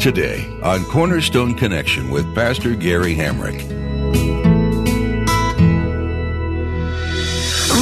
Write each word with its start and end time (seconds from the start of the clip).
Today 0.00 0.46
on 0.62 0.84
Cornerstone 0.84 1.54
Connection 1.54 2.10
with 2.10 2.32
Pastor 2.34 2.74
Gary 2.76 3.14
Hamrick. 3.16 3.58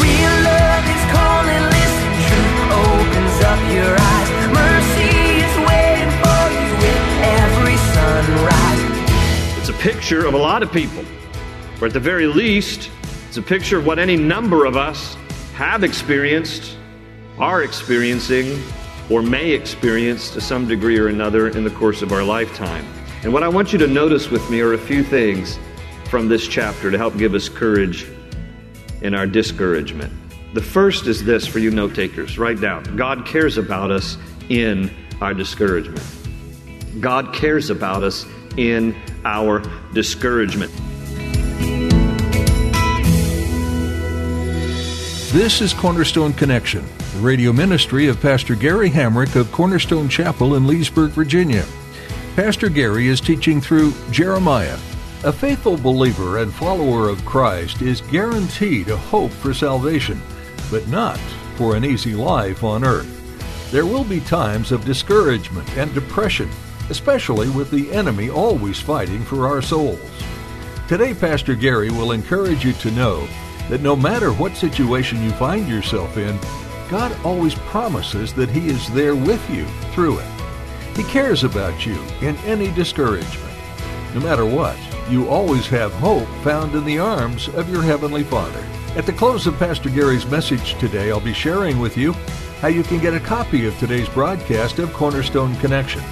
Real 0.00 0.34
love 0.42 0.84
is 0.88 1.04
calling, 1.12 1.64
listen, 1.68 2.10
truth 2.24 2.60
opens 2.72 3.36
up 3.44 3.60
your 3.70 3.92
eyes. 3.98 4.30
Mercy 4.54 5.12
is 5.42 5.54
waiting 5.68 6.12
for 6.22 6.42
you 6.54 6.66
with 6.80 7.04
every 7.42 7.76
sunrise. 7.92 8.82
It's 9.58 9.68
a 9.68 9.78
picture 9.82 10.24
of 10.26 10.32
a 10.32 10.38
lot 10.38 10.62
of 10.62 10.72
people, 10.72 11.04
or 11.80 11.88
at 11.88 11.92
the 11.92 12.00
very 12.00 12.26
least, 12.26 12.90
it's 13.28 13.36
a 13.36 13.42
picture 13.42 13.78
of 13.78 13.84
what 13.84 13.98
any 13.98 14.16
number 14.16 14.64
of 14.64 14.76
us 14.76 15.16
have 15.56 15.84
experienced, 15.84 16.78
are 17.38 17.62
experiencing, 17.62 18.62
or 19.10 19.22
may 19.22 19.50
experience 19.50 20.30
to 20.30 20.40
some 20.40 20.66
degree 20.66 20.98
or 20.98 21.08
another 21.08 21.48
in 21.48 21.64
the 21.64 21.70
course 21.70 22.02
of 22.02 22.12
our 22.12 22.22
lifetime. 22.22 22.84
And 23.22 23.32
what 23.32 23.42
I 23.42 23.48
want 23.48 23.72
you 23.72 23.78
to 23.78 23.86
notice 23.86 24.30
with 24.30 24.48
me 24.50 24.60
are 24.60 24.74
a 24.74 24.78
few 24.78 25.02
things 25.02 25.58
from 26.10 26.28
this 26.28 26.46
chapter 26.46 26.90
to 26.90 26.98
help 26.98 27.16
give 27.16 27.34
us 27.34 27.48
courage 27.48 28.06
in 29.02 29.14
our 29.14 29.26
discouragement. 29.26 30.12
The 30.54 30.62
first 30.62 31.06
is 31.06 31.24
this 31.24 31.46
for 31.46 31.58
you 31.58 31.70
note 31.70 31.94
takers 31.94 32.38
write 32.38 32.60
down 32.60 32.96
God 32.96 33.26
cares 33.26 33.58
about 33.58 33.90
us 33.90 34.16
in 34.48 34.90
our 35.20 35.34
discouragement. 35.34 36.04
God 37.00 37.34
cares 37.34 37.70
about 37.70 38.04
us 38.04 38.24
in 38.56 38.94
our 39.24 39.62
discouragement. 39.92 40.72
This 45.32 45.60
is 45.60 45.74
Cornerstone 45.74 46.32
Connection, 46.32 46.84
the 47.14 47.20
radio 47.20 47.52
ministry 47.52 48.08
of 48.08 48.20
Pastor 48.20 48.56
Gary 48.56 48.90
Hamrick 48.90 49.36
of 49.36 49.52
Cornerstone 49.52 50.08
Chapel 50.08 50.56
in 50.56 50.66
Leesburg, 50.66 51.12
Virginia. 51.12 51.64
Pastor 52.34 52.68
Gary 52.68 53.06
is 53.06 53.20
teaching 53.20 53.60
through 53.60 53.92
Jeremiah. 54.10 54.76
A 55.22 55.32
faithful 55.32 55.76
believer 55.76 56.38
and 56.38 56.52
follower 56.52 57.08
of 57.08 57.24
Christ 57.24 57.82
is 57.82 58.00
guaranteed 58.00 58.88
a 58.88 58.96
hope 58.96 59.30
for 59.30 59.54
salvation, 59.54 60.20
but 60.72 60.88
not 60.88 61.18
for 61.54 61.76
an 61.76 61.84
easy 61.84 62.14
life 62.14 62.64
on 62.64 62.82
earth. 62.82 63.70
There 63.70 63.86
will 63.86 64.04
be 64.04 64.20
times 64.20 64.72
of 64.72 64.84
discouragement 64.84 65.70
and 65.76 65.94
depression, 65.94 66.50
especially 66.90 67.48
with 67.48 67.70
the 67.70 67.92
enemy 67.92 68.28
always 68.28 68.80
fighting 68.80 69.22
for 69.22 69.46
our 69.46 69.62
souls. 69.62 70.00
Today, 70.88 71.14
Pastor 71.14 71.54
Gary 71.54 71.90
will 71.90 72.10
encourage 72.10 72.64
you 72.64 72.72
to 72.72 72.90
know 72.90 73.28
that 73.68 73.82
no 73.82 73.94
matter 73.94 74.32
what 74.32 74.56
situation 74.56 75.22
you 75.22 75.30
find 75.30 75.68
yourself 75.68 76.16
in, 76.16 76.36
God 76.94 77.18
always 77.24 77.56
promises 77.56 78.32
that 78.34 78.50
He 78.50 78.68
is 78.68 78.88
there 78.90 79.16
with 79.16 79.50
you 79.50 79.66
through 79.92 80.20
it. 80.20 80.96
He 80.96 81.02
cares 81.02 81.42
about 81.42 81.84
you 81.84 82.00
in 82.20 82.36
any 82.46 82.70
discouragement. 82.70 83.52
No 84.14 84.20
matter 84.20 84.46
what, 84.46 84.78
you 85.10 85.28
always 85.28 85.66
have 85.66 85.92
hope 85.94 86.28
found 86.44 86.72
in 86.76 86.84
the 86.84 87.00
arms 87.00 87.48
of 87.48 87.68
your 87.68 87.82
Heavenly 87.82 88.22
Father. 88.22 88.64
At 88.94 89.06
the 89.06 89.12
close 89.12 89.48
of 89.48 89.58
Pastor 89.58 89.90
Gary's 89.90 90.24
message 90.26 90.78
today, 90.78 91.10
I'll 91.10 91.18
be 91.18 91.32
sharing 91.32 91.80
with 91.80 91.96
you 91.96 92.12
how 92.60 92.68
you 92.68 92.84
can 92.84 93.00
get 93.00 93.12
a 93.12 93.18
copy 93.18 93.66
of 93.66 93.76
today's 93.80 94.08
broadcast 94.10 94.78
of 94.78 94.92
Cornerstone 94.92 95.56
Connection. 95.56 96.02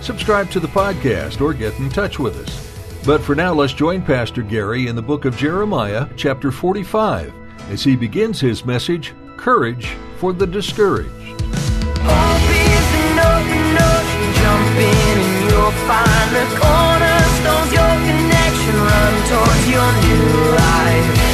Subscribe 0.00 0.50
to 0.50 0.58
the 0.58 0.66
podcast 0.66 1.40
or 1.40 1.54
get 1.54 1.78
in 1.78 1.90
touch 1.90 2.18
with 2.18 2.36
us. 2.44 3.06
But 3.06 3.22
for 3.22 3.36
now, 3.36 3.54
let's 3.54 3.72
join 3.72 4.02
Pastor 4.02 4.42
Gary 4.42 4.88
in 4.88 4.96
the 4.96 5.00
book 5.00 5.26
of 5.26 5.36
Jeremiah, 5.36 6.08
chapter 6.16 6.50
45, 6.50 7.32
as 7.70 7.84
he 7.84 7.94
begins 7.94 8.40
his 8.40 8.64
message, 8.64 9.14
Courage 9.36 9.96
for 10.18 10.32
the 10.32 10.46
Discouraged. 10.46 11.10
Hope 11.10 12.50
is 12.50 12.88
an 13.04 13.18
open 13.18 13.76
ocean, 13.78 14.32
jump 14.40 14.76
in 14.78 15.18
and 15.20 15.50
you'll 15.50 15.76
find 15.86 16.28
the 16.34 16.46
cornerstones, 16.60 17.70
your 17.72 17.94
connection, 18.08 18.76
run 18.80 19.14
towards 19.28 19.64
your 19.70 19.90
new 20.04 20.54
life. 20.56 21.24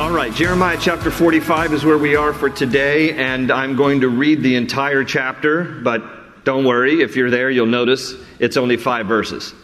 All 0.00 0.10
right, 0.10 0.32
Jeremiah 0.32 0.78
chapter 0.80 1.10
45 1.10 1.72
is 1.74 1.84
where 1.84 1.98
we 1.98 2.16
are 2.16 2.32
for 2.32 2.50
today, 2.50 3.12
and 3.12 3.50
I'm 3.50 3.76
going 3.76 4.00
to 4.00 4.08
read 4.08 4.42
the 4.42 4.56
entire 4.56 5.04
chapter, 5.04 5.64
but 5.64 6.02
don't 6.44 6.64
worry, 6.64 7.02
if 7.02 7.16
you're 7.16 7.30
there, 7.30 7.50
you'll 7.50 7.66
notice 7.66 8.14
it's 8.38 8.56
only 8.56 8.76
five 8.76 9.06
verses. 9.06 9.54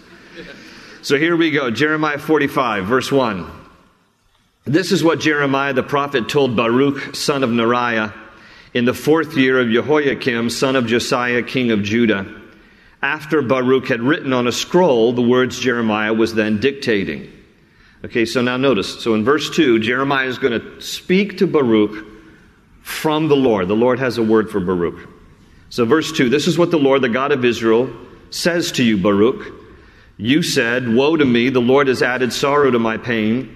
So 1.02 1.16
here 1.16 1.36
we 1.36 1.52
go 1.52 1.70
Jeremiah 1.70 2.18
45, 2.18 2.84
verse 2.84 3.12
1. 3.12 3.65
This 4.66 4.90
is 4.90 5.04
what 5.04 5.20
Jeremiah 5.20 5.72
the 5.72 5.84
prophet 5.84 6.28
told 6.28 6.56
Baruch, 6.56 7.14
son 7.14 7.44
of 7.44 7.50
Neriah, 7.50 8.12
in 8.74 8.84
the 8.84 8.92
fourth 8.92 9.36
year 9.36 9.60
of 9.60 9.70
Jehoiakim, 9.70 10.50
son 10.50 10.74
of 10.74 10.86
Josiah, 10.86 11.44
king 11.44 11.70
of 11.70 11.84
Judah. 11.84 12.26
After 13.00 13.42
Baruch 13.42 13.86
had 13.86 14.00
written 14.00 14.32
on 14.32 14.48
a 14.48 14.52
scroll 14.52 15.12
the 15.12 15.22
words 15.22 15.60
Jeremiah 15.60 16.12
was 16.12 16.34
then 16.34 16.58
dictating. 16.58 17.32
Okay, 18.04 18.24
so 18.24 18.42
now 18.42 18.56
notice. 18.56 19.00
So 19.02 19.14
in 19.14 19.24
verse 19.24 19.48
2, 19.50 19.78
Jeremiah 19.78 20.26
is 20.26 20.38
going 20.38 20.60
to 20.60 20.80
speak 20.80 21.38
to 21.38 21.46
Baruch 21.46 22.04
from 22.82 23.28
the 23.28 23.36
Lord. 23.36 23.68
The 23.68 23.74
Lord 23.74 24.00
has 24.00 24.18
a 24.18 24.22
word 24.22 24.50
for 24.50 24.58
Baruch. 24.58 25.08
So, 25.70 25.84
verse 25.84 26.12
2 26.12 26.28
This 26.28 26.46
is 26.46 26.58
what 26.58 26.70
the 26.70 26.78
Lord, 26.78 27.02
the 27.02 27.08
God 27.08 27.32
of 27.32 27.44
Israel, 27.44 27.90
says 28.30 28.72
to 28.72 28.84
you, 28.84 28.96
Baruch. 28.96 29.52
You 30.16 30.42
said, 30.42 30.92
Woe 30.92 31.16
to 31.16 31.24
me, 31.24 31.50
the 31.50 31.60
Lord 31.60 31.88
has 31.88 32.02
added 32.02 32.32
sorrow 32.32 32.70
to 32.70 32.78
my 32.78 32.96
pain. 32.96 33.55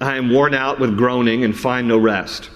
I 0.00 0.16
am 0.16 0.32
worn 0.32 0.54
out 0.54 0.80
with 0.80 0.96
groaning 0.96 1.44
and 1.44 1.56
find 1.56 1.86
no 1.86 1.98
rest. 1.98 2.50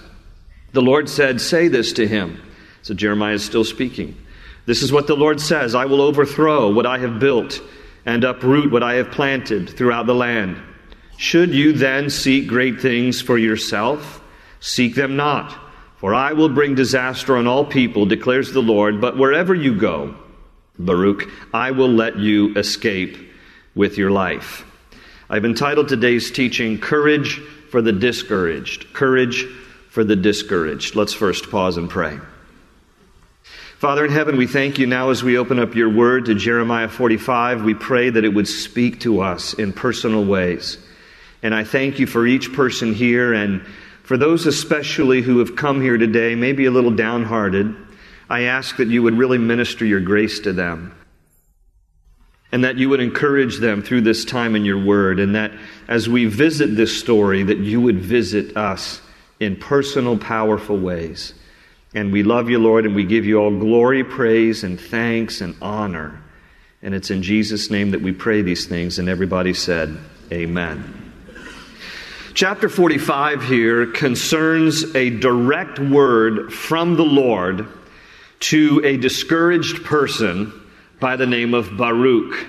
The 0.73 0.81
Lord 0.81 1.09
said, 1.09 1.39
Say 1.39 1.67
this 1.67 1.93
to 1.93 2.07
him. 2.07 2.41
So 2.81 2.93
Jeremiah 2.93 3.35
is 3.35 3.45
still 3.45 3.63
speaking. 3.63 4.17
This 4.65 4.81
is 4.81 4.91
what 4.91 5.07
the 5.07 5.15
Lord 5.15 5.39
says 5.39 5.75
I 5.75 5.85
will 5.85 6.01
overthrow 6.01 6.71
what 6.71 6.85
I 6.85 6.97
have 6.99 7.19
built 7.19 7.61
and 8.05 8.23
uproot 8.23 8.71
what 8.71 8.83
I 8.83 8.95
have 8.95 9.11
planted 9.11 9.69
throughout 9.69 10.05
the 10.05 10.15
land. 10.15 10.61
Should 11.17 11.53
you 11.53 11.73
then 11.73 12.09
seek 12.09 12.47
great 12.47 12.81
things 12.81 13.21
for 13.21 13.37
yourself? 13.37 14.21
Seek 14.59 14.95
them 14.95 15.15
not. 15.15 15.57
For 15.97 16.13
I 16.13 16.33
will 16.33 16.49
bring 16.49 16.75
disaster 16.75 17.37
on 17.37 17.47
all 17.47 17.63
people, 17.63 18.05
declares 18.05 18.51
the 18.51 18.61
Lord. 18.61 18.99
But 18.99 19.17
wherever 19.17 19.55
you 19.55 19.75
go, 19.75 20.15
Baruch, 20.77 21.29
I 21.53 21.71
will 21.71 21.89
let 21.89 22.17
you 22.17 22.53
escape 22.55 23.17
with 23.73 23.97
your 23.97 24.11
life. 24.11 24.65
I've 25.33 25.45
entitled 25.45 25.87
today's 25.87 26.29
teaching, 26.29 26.77
Courage 26.77 27.41
for 27.71 27.81
the 27.81 27.91
Discouraged. 27.91 28.93
Courage 28.93 29.45
for 29.89 30.03
the 30.03 30.15
Discouraged. 30.15 30.95
Let's 30.95 31.11
first 31.11 31.49
pause 31.49 31.77
and 31.77 31.89
pray. 31.89 32.19
Father 33.79 34.05
in 34.05 34.11
heaven, 34.11 34.37
we 34.37 34.45
thank 34.45 34.77
you 34.77 34.85
now 34.85 35.09
as 35.09 35.23
we 35.23 35.39
open 35.39 35.57
up 35.57 35.73
your 35.73 35.89
word 35.89 36.25
to 36.25 36.35
Jeremiah 36.35 36.87
45. 36.87 37.63
We 37.63 37.73
pray 37.73 38.11
that 38.11 38.23
it 38.23 38.29
would 38.29 38.47
speak 38.47 38.99
to 38.99 39.21
us 39.21 39.55
in 39.55 39.73
personal 39.73 40.23
ways. 40.23 40.77
And 41.41 41.55
I 41.55 41.63
thank 41.63 41.97
you 41.97 42.05
for 42.05 42.27
each 42.27 42.53
person 42.53 42.93
here 42.93 43.33
and 43.33 43.65
for 44.03 44.17
those 44.17 44.45
especially 44.45 45.23
who 45.23 45.39
have 45.39 45.55
come 45.55 45.81
here 45.81 45.97
today, 45.97 46.35
maybe 46.35 46.65
a 46.65 46.71
little 46.71 46.95
downhearted. 46.95 47.75
I 48.29 48.41
ask 48.43 48.77
that 48.77 48.87
you 48.87 49.01
would 49.01 49.17
really 49.17 49.39
minister 49.39 49.83
your 49.83 49.99
grace 49.99 50.41
to 50.41 50.53
them. 50.53 50.93
And 52.53 52.63
that 52.63 52.77
you 52.77 52.87
would 52.87 53.01
encourage 53.01 53.57
them 53.57 53.81
through 53.83 54.01
this 54.01 54.23
time 54.23 54.55
in 54.55 54.63
your 54.63 54.81
word. 54.81 55.19
And 55.19 55.35
that 55.35 55.51
as 55.89 56.07
we 56.07 56.25
visit 56.25 56.75
this 56.77 56.97
story, 56.97 57.43
that 57.43 57.57
you 57.57 57.81
would 57.81 57.99
visit 57.99 58.55
us 58.55 59.01
in 59.39 59.57
personal, 59.57 60.17
powerful 60.17 60.77
ways. 60.77 61.33
And 61.93 62.13
we 62.13 62.23
love 62.23 62.49
you, 62.49 62.59
Lord, 62.59 62.85
and 62.85 62.95
we 62.95 63.03
give 63.03 63.25
you 63.25 63.39
all 63.39 63.51
glory, 63.51 64.03
praise, 64.03 64.63
and 64.63 64.79
thanks 64.79 65.41
and 65.41 65.55
honor. 65.61 66.21
And 66.81 66.95
it's 66.95 67.11
in 67.11 67.23
Jesus' 67.23 67.69
name 67.69 67.91
that 67.91 68.01
we 68.01 68.11
pray 68.11 68.41
these 68.41 68.67
things. 68.67 68.99
And 68.99 69.09
everybody 69.09 69.53
said, 69.53 69.97
Amen. 70.31 71.01
Chapter 72.33 72.67
45 72.67 73.43
here 73.43 73.85
concerns 73.87 74.95
a 74.95 75.11
direct 75.11 75.77
word 75.77 76.51
from 76.51 76.95
the 76.95 77.05
Lord 77.05 77.67
to 78.39 78.81
a 78.83 78.97
discouraged 78.97 79.83
person 79.83 80.51
by 81.03 81.17
the 81.17 81.25
name 81.25 81.53
of 81.53 81.75
Baruch. 81.75 82.47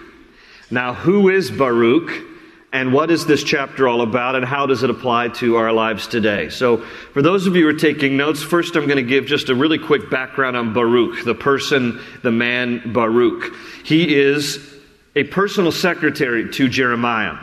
Now, 0.71 0.95
who 0.95 1.29
is 1.29 1.51
Baruch 1.51 2.25
and 2.73 2.93
what 2.93 3.11
is 3.11 3.27
this 3.27 3.43
chapter 3.43 3.89
all 3.89 4.01
about 4.01 4.37
and 4.37 4.45
how 4.45 4.67
does 4.67 4.85
it 4.85 4.91
apply 4.91 5.31
to 5.41 5.56
our 5.56 5.73
lives 5.73 6.06
today. 6.06 6.51
So, 6.51 6.77
for 6.77 7.21
those 7.21 7.49
of 7.49 7.56
you 7.56 7.62
who 7.62 7.69
are 7.71 7.79
taking 7.79 8.17
notes, 8.17 8.45
first 8.45 8.77
I'm 8.77 8.87
going 8.87 8.99
to 8.99 9.03
give 9.03 9.27
just 9.27 9.49
a 9.49 9.56
really 9.56 9.79
quick 9.79 10.09
background 10.09 10.56
on 10.56 10.73
Baruch, 10.73 11.25
the 11.25 11.35
person, 11.35 12.01
the 12.23 12.31
man 12.31 12.93
Baruch. 12.93 13.53
He 13.85 14.15
is 14.15 14.73
a 15.17 15.25
personal 15.25 15.73
secretary 15.73 16.49
to 16.53 16.69
Jeremiah. 16.69 17.37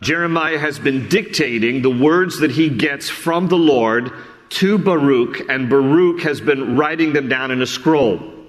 Jeremiah 0.00 0.58
has 0.58 0.78
been 0.78 1.10
dictating 1.10 1.82
the 1.82 1.90
words 1.90 2.40
that 2.40 2.52
he 2.52 2.70
gets 2.70 3.10
from 3.10 3.48
the 3.48 3.58
Lord 3.58 4.10
to 4.48 4.78
Baruch, 4.78 5.50
and 5.50 5.68
Baruch 5.68 6.22
has 6.22 6.40
been 6.40 6.78
writing 6.78 7.12
them 7.12 7.28
down 7.28 7.50
in 7.50 7.60
a 7.60 7.66
scroll. 7.66 8.41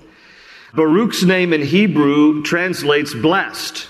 Baruch's 0.73 1.23
name 1.23 1.53
in 1.53 1.61
Hebrew 1.61 2.41
translates 2.41 3.13
blessed. 3.13 3.87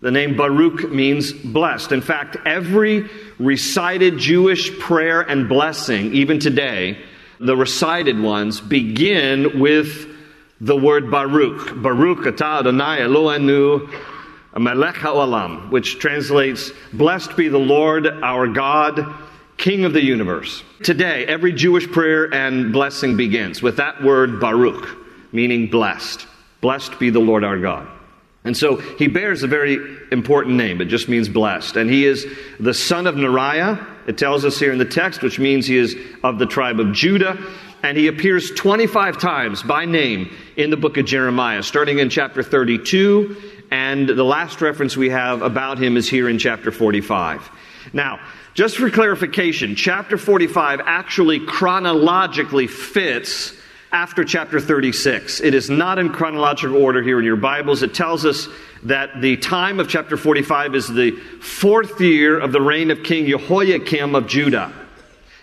The 0.00 0.10
name 0.10 0.36
Baruch 0.36 0.90
means 0.90 1.32
blessed. 1.32 1.90
In 1.90 2.02
fact, 2.02 2.36
every 2.44 3.08
recited 3.38 4.18
Jewish 4.18 4.78
prayer 4.78 5.22
and 5.22 5.48
blessing, 5.48 6.12
even 6.14 6.38
today, 6.38 6.98
the 7.40 7.56
recited 7.56 8.20
ones 8.20 8.60
begin 8.60 9.58
with 9.58 10.06
the 10.60 10.76
word 10.76 11.10
Baruch. 11.10 11.80
Baruch 11.80 12.18
atah 12.18 12.60
Adonai 12.60 12.98
Eloheinu 12.98 13.90
melech 14.58 14.96
haolam, 14.96 15.70
which 15.70 15.98
translates, 15.98 16.72
Blessed 16.92 17.36
be 17.36 17.48
the 17.48 17.58
Lord 17.58 18.06
our 18.06 18.48
God, 18.48 19.14
King 19.56 19.84
of 19.84 19.94
the 19.94 20.04
universe. 20.04 20.62
Today, 20.82 21.24
every 21.26 21.52
Jewish 21.52 21.90
prayer 21.90 22.32
and 22.32 22.72
blessing 22.72 23.16
begins 23.16 23.62
with 23.62 23.76
that 23.78 24.02
word 24.02 24.40
Baruch, 24.40 25.07
meaning 25.32 25.68
blessed. 25.68 26.26
Blessed 26.60 26.98
be 26.98 27.10
the 27.10 27.20
Lord 27.20 27.44
our 27.44 27.58
God. 27.58 27.88
And 28.44 28.56
so 28.56 28.76
he 28.76 29.08
bears 29.08 29.42
a 29.42 29.46
very 29.46 29.78
important 30.10 30.56
name. 30.56 30.80
It 30.80 30.86
just 30.86 31.08
means 31.08 31.28
blessed. 31.28 31.76
And 31.76 31.90
he 31.90 32.06
is 32.06 32.26
the 32.58 32.72
son 32.72 33.06
of 33.06 33.16
Neriah, 33.16 33.86
it 34.06 34.16
tells 34.16 34.46
us 34.46 34.58
here 34.58 34.72
in 34.72 34.78
the 34.78 34.86
text, 34.86 35.22
which 35.22 35.38
means 35.38 35.66
he 35.66 35.76
is 35.76 35.94
of 36.24 36.38
the 36.38 36.46
tribe 36.46 36.80
of 36.80 36.92
Judah. 36.92 37.38
And 37.82 37.96
he 37.96 38.06
appears 38.06 38.50
25 38.52 39.18
times 39.18 39.62
by 39.62 39.84
name 39.84 40.34
in 40.56 40.70
the 40.70 40.76
book 40.76 40.96
of 40.96 41.04
Jeremiah, 41.04 41.62
starting 41.62 41.98
in 41.98 42.08
chapter 42.08 42.42
32. 42.42 43.36
And 43.70 44.08
the 44.08 44.24
last 44.24 44.62
reference 44.62 44.96
we 44.96 45.10
have 45.10 45.42
about 45.42 45.78
him 45.78 45.96
is 45.96 46.08
here 46.08 46.28
in 46.28 46.38
chapter 46.38 46.72
45. 46.72 47.50
Now, 47.92 48.18
just 48.54 48.78
for 48.78 48.90
clarification, 48.90 49.76
chapter 49.76 50.16
45 50.16 50.80
actually 50.84 51.40
chronologically 51.40 52.66
fits 52.66 53.52
after 53.92 54.24
chapter 54.24 54.60
36. 54.60 55.40
It 55.40 55.54
is 55.54 55.70
not 55.70 55.98
in 55.98 56.10
chronological 56.10 56.76
order 56.76 57.02
here 57.02 57.18
in 57.18 57.24
your 57.24 57.36
Bibles. 57.36 57.82
It 57.82 57.94
tells 57.94 58.26
us 58.26 58.48
that 58.84 59.20
the 59.20 59.36
time 59.38 59.80
of 59.80 59.88
chapter 59.88 60.16
45 60.16 60.74
is 60.74 60.88
the 60.88 61.12
fourth 61.40 62.00
year 62.00 62.38
of 62.38 62.52
the 62.52 62.60
reign 62.60 62.90
of 62.90 63.02
King 63.02 63.26
Jehoiakim 63.26 64.14
of 64.14 64.26
Judah. 64.26 64.72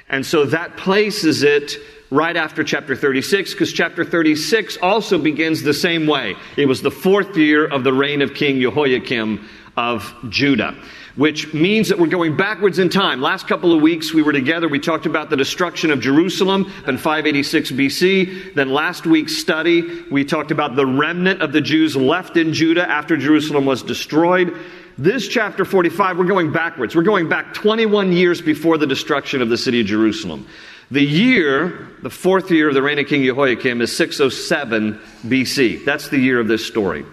And 0.10 0.26
so 0.26 0.46
that 0.46 0.78
places 0.78 1.42
it 1.42 1.78
right 2.12 2.38
after 2.38 2.64
chapter 2.64 2.96
36, 2.96 3.54
because 3.54 3.74
chapter 3.74 4.06
36 4.06 4.78
also 4.78 5.18
begins 5.18 5.64
the 5.64 5.74
same 5.74 6.06
way. 6.06 6.36
It 6.56 6.68
was 6.68 6.82
the 6.82 6.92
fourth 6.92 7.36
year 7.36 7.66
of 7.66 7.84
the 7.84 7.94
reign 7.94 8.22
of 8.22 8.36
King 8.36 8.62
Jehoiakim 8.62 9.48
of 9.76 10.14
Judah 10.30 10.76
which 11.16 11.54
means 11.54 11.90
that 11.90 11.98
we're 11.98 12.08
going 12.08 12.36
backwards 12.36 12.78
in 12.80 12.90
time. 12.90 13.22
Last 13.22 13.48
couple 13.48 13.74
of 13.74 13.82
weeks 13.82 14.14
we 14.14 14.22
were 14.22 14.34
together, 14.34 14.68
we 14.68 14.80
talked 14.80 15.06
about 15.06 15.30
the 15.30 15.38
destruction 15.38 15.92
of 15.92 16.02
Jerusalem 16.02 16.72
in 16.88 16.98
586 16.98 17.72
BC. 17.72 18.54
Then 18.54 18.70
last 18.70 19.06
week's 19.06 19.38
study, 19.38 20.04
we 20.12 20.26
talked 20.26 20.52
about 20.52 20.76
the 20.76 20.86
remnant 20.86 21.42
of 21.42 21.54
the 21.54 21.62
Jews 21.62 21.96
left 21.96 22.36
in 22.36 22.54
Judah 22.54 22.90
after 22.90 23.16
Jerusalem 23.16 23.66
was 23.66 23.82
destroyed. 23.82 24.58
This 24.98 25.28
chapter 25.28 25.66
45, 25.66 26.18
we're 26.18 26.26
going 26.26 26.52
backwards. 26.52 26.96
We're 26.96 27.04
going 27.04 27.30
back 27.30 27.54
21 27.54 28.12
years 28.12 28.42
before 28.42 28.78
the 28.78 28.88
destruction 28.88 29.42
of 29.42 29.50
the 29.50 29.58
city 29.58 29.82
of 29.82 29.88
Jerusalem. 29.88 30.48
The 30.92 31.04
year, 31.04 31.90
the 32.02 32.10
fourth 32.10 32.52
year 32.52 32.68
of 32.68 32.76
the 32.76 32.82
reign 32.82 33.00
of 33.00 33.08
King 33.08 33.24
Jehoiakim, 33.24 33.82
is 33.82 33.96
607 33.96 35.00
BC. 35.26 35.84
That's 35.84 36.10
the 36.10 36.20
year 36.20 36.40
of 36.40 36.48
this 36.48 36.66
story. 36.66 37.06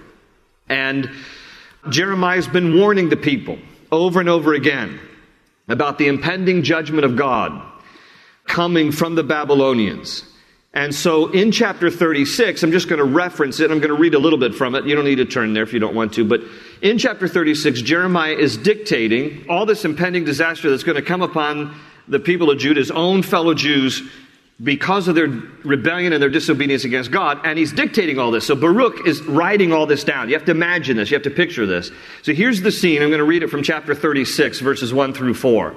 And 0.69 1.11
Jeremiah's 1.89 2.47
been 2.47 2.79
warning 2.79 3.09
the 3.09 3.17
people 3.17 3.59
over 3.93 4.19
and 4.19 4.29
over 4.29 4.55
again 4.55 4.99
about 5.69 5.99
the 5.99 6.09
impending 6.09 6.63
judgment 6.63 7.05
of 7.05 7.15
God 7.15 7.63
coming 8.47 8.91
from 8.91 9.15
the 9.15 9.23
Babylonians. 9.23 10.25
And 10.75 10.95
so 10.95 11.29
in 11.29 11.53
chapter 11.53 11.91
36, 11.91 12.63
I'm 12.63 12.73
just 12.73 12.89
going 12.89 12.99
to 12.99 13.05
reference 13.05 13.61
it. 13.61 13.71
I'm 13.71 13.79
going 13.79 13.95
to 13.95 14.01
read 14.01 14.15
a 14.15 14.19
little 14.19 14.39
bit 14.39 14.55
from 14.55 14.75
it. 14.75 14.87
You 14.87 14.95
don't 14.95 15.05
need 15.05 15.17
to 15.17 15.27
turn 15.27 15.53
there 15.53 15.63
if 15.63 15.75
you 15.75 15.79
don't 15.79 15.95
want 15.95 16.15
to. 16.15 16.25
But 16.25 16.41
in 16.81 16.97
chapter 16.97 17.29
36, 17.29 17.83
Jeremiah 17.83 18.33
is 18.33 18.57
dictating 18.57 19.45
all 19.51 19.67
this 19.67 19.85
impending 19.85 20.25
disaster 20.25 20.71
that's 20.71 20.83
going 20.83 20.97
to 20.97 21.03
come 21.03 21.21
upon 21.21 21.79
the 22.09 22.19
people 22.19 22.51
of 22.51 22.59
Judah's 22.59 22.91
own 22.91 23.23
fellow 23.23 23.53
Jews, 23.53 24.03
because 24.63 25.09
of 25.09 25.15
their 25.15 25.29
rebellion 25.65 26.13
and 26.13 26.23
their 26.23 26.31
disobedience 26.31 26.85
against 26.85 27.11
God, 27.11 27.41
and 27.45 27.59
he's 27.59 27.73
dictating 27.73 28.19
all 28.19 28.31
this. 28.31 28.47
So 28.47 28.55
Baruch 28.55 29.07
is 29.07 29.23
writing 29.23 29.73
all 29.73 29.87
this 29.87 30.05
down. 30.05 30.29
You 30.29 30.35
have 30.35 30.45
to 30.45 30.53
imagine 30.53 30.97
this, 30.97 31.11
you 31.11 31.17
have 31.17 31.25
to 31.25 31.31
picture 31.31 31.67
this. 31.67 31.91
So 32.23 32.33
here's 32.33 32.61
the 32.61 32.71
scene. 32.71 33.03
I'm 33.03 33.09
going 33.09 33.19
to 33.19 33.25
read 33.25 33.43
it 33.43 33.49
from 33.49 33.63
chapter 33.63 33.95
36, 33.95 34.61
verses 34.61 34.95
1 34.95 35.15
through 35.15 35.35
4. 35.35 35.75